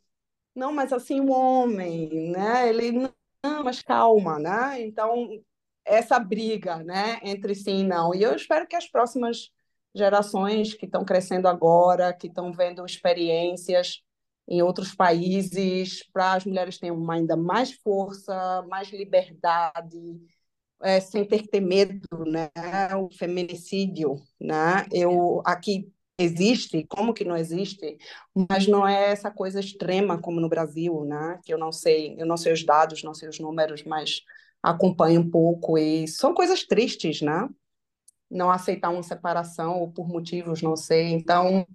[0.56, 2.70] não, mas assim o homem, né?
[2.70, 4.82] Ele não, mas calma, né?
[4.82, 5.28] Então
[5.86, 7.20] essa briga, né?
[7.24, 8.14] Entre sim e não.
[8.14, 9.52] E eu espero que as próximas
[9.94, 14.02] gerações que estão crescendo agora, que estão vendo experiências
[14.48, 20.20] em outros países, para as mulheres terem ainda mais força, mais liberdade,
[20.82, 22.50] é, sem ter que ter medo, né?
[22.96, 24.86] O feminicídio, né?
[24.92, 27.98] Eu aqui existe, como que não existe,
[28.50, 31.40] mas não é essa coisa extrema como no Brasil, né?
[31.44, 34.22] Que eu não sei, eu não sei os dados, não sei os números, mas
[34.62, 37.50] acompanho um pouco e são coisas tristes, né?
[38.30, 41.08] Não aceitar uma separação ou por motivos, não sei.
[41.08, 41.66] Então,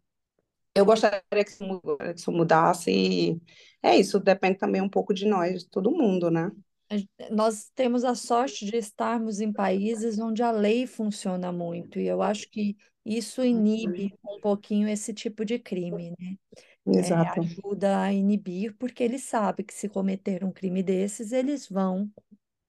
[0.74, 1.50] eu gostaria que
[2.14, 3.40] isso mudasse e
[3.82, 6.50] é isso, depende também um pouco de nós, de todo mundo, né?
[7.30, 12.22] Nós temos a sorte de estarmos em países onde a lei funciona muito, e eu
[12.22, 12.76] acho que
[13.06, 16.36] isso inibe um pouquinho esse tipo de crime, né?
[16.98, 17.40] É, Exato.
[17.40, 22.10] ajuda a inibir, porque eles sabem que se cometer um crime desses, eles vão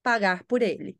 [0.04, 0.98] pagar por ele.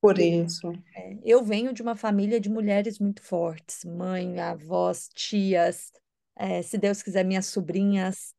[0.00, 0.72] Por isso.
[0.96, 5.92] É, eu venho de uma família de mulheres muito fortes, mãe, avós, tias,
[6.36, 8.33] é, se Deus quiser, minhas sobrinhas.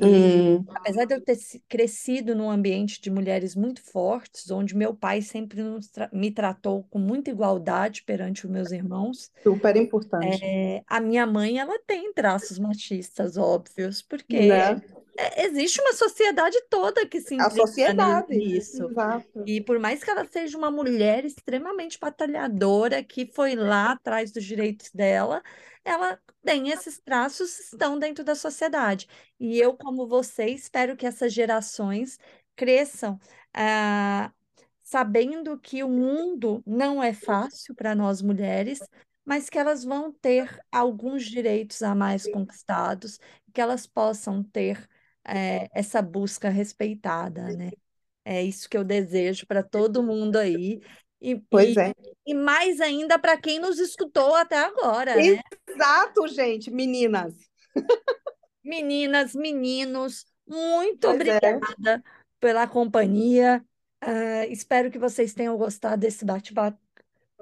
[0.00, 1.36] E Hum, apesar de eu ter
[1.68, 5.60] crescido num ambiente de mulheres muito fortes, onde meu pai sempre
[5.92, 11.26] tra- me tratou com muita igualdade perante os meus irmãos, super importante, é, a minha
[11.26, 14.80] mãe ela tem traços machistas óbvios, porque né?
[15.16, 18.84] É, existe uma sociedade toda que se A sociedade, nisso.
[18.90, 19.42] exato.
[19.46, 24.44] E por mais que ela seja uma mulher extremamente batalhadora, que foi lá atrás dos
[24.44, 25.42] direitos dela,
[25.84, 29.06] ela tem esses traços, estão dentro da sociedade.
[29.38, 32.18] E eu, como você, espero que essas gerações
[32.56, 33.18] cresçam,
[33.54, 34.32] ah,
[34.82, 38.80] sabendo que o mundo não é fácil para nós mulheres,
[39.24, 43.18] mas que elas vão ter alguns direitos a mais conquistados,
[43.52, 44.88] que elas possam ter,
[45.26, 47.70] eh, essa busca respeitada, né?
[48.24, 50.80] É isso que eu desejo para todo mundo aí.
[51.20, 51.92] E, Pois e, é.
[52.26, 55.40] e mais ainda para quem nos escutou até agora, né?
[55.68, 57.34] Exato, gente, meninas.
[58.64, 61.36] Meninas, meninos, muito Pois é.
[61.36, 62.04] obrigada
[62.38, 63.64] pela companhia.
[64.00, 66.78] Ah, espero que vocês tenham gostado desse bate-papo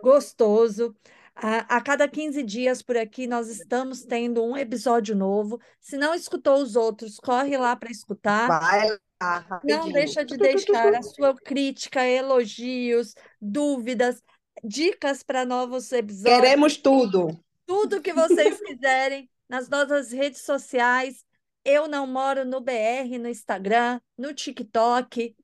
[0.03, 0.95] gostoso.
[1.41, 5.61] A, a cada 15 dias por aqui nós estamos tendo um episódio novo.
[5.81, 8.49] Se não escutou os outros, corre lá para escutar.
[8.49, 8.89] Vai
[9.23, 14.21] lá, Não deixa de deixar a sua crítica, elogios, dúvidas,
[14.65, 17.39] dicas para novos episódios, Queremos tudo.
[17.65, 21.25] tudo que vocês quiserem nas nossas redes sociais.
[21.65, 25.37] Eu não moro no BR, no Instagram, no TikTok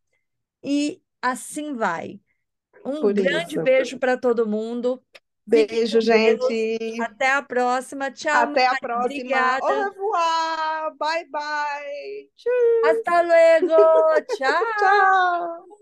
[0.62, 2.20] e assim vai.
[2.84, 3.62] Um Por grande isso.
[3.62, 5.02] beijo para todo mundo.
[5.46, 6.98] Beijo, gente.
[7.02, 8.10] Até a próxima.
[8.10, 9.04] Tchau, Até a próxima.
[9.04, 9.62] Obrigada.
[9.64, 10.94] Au revoir.
[10.98, 12.28] Bye, bye.
[12.36, 12.52] Tchau.
[12.86, 13.66] Hasta luego.
[14.36, 14.64] Tchau.
[14.78, 15.74] Tchau.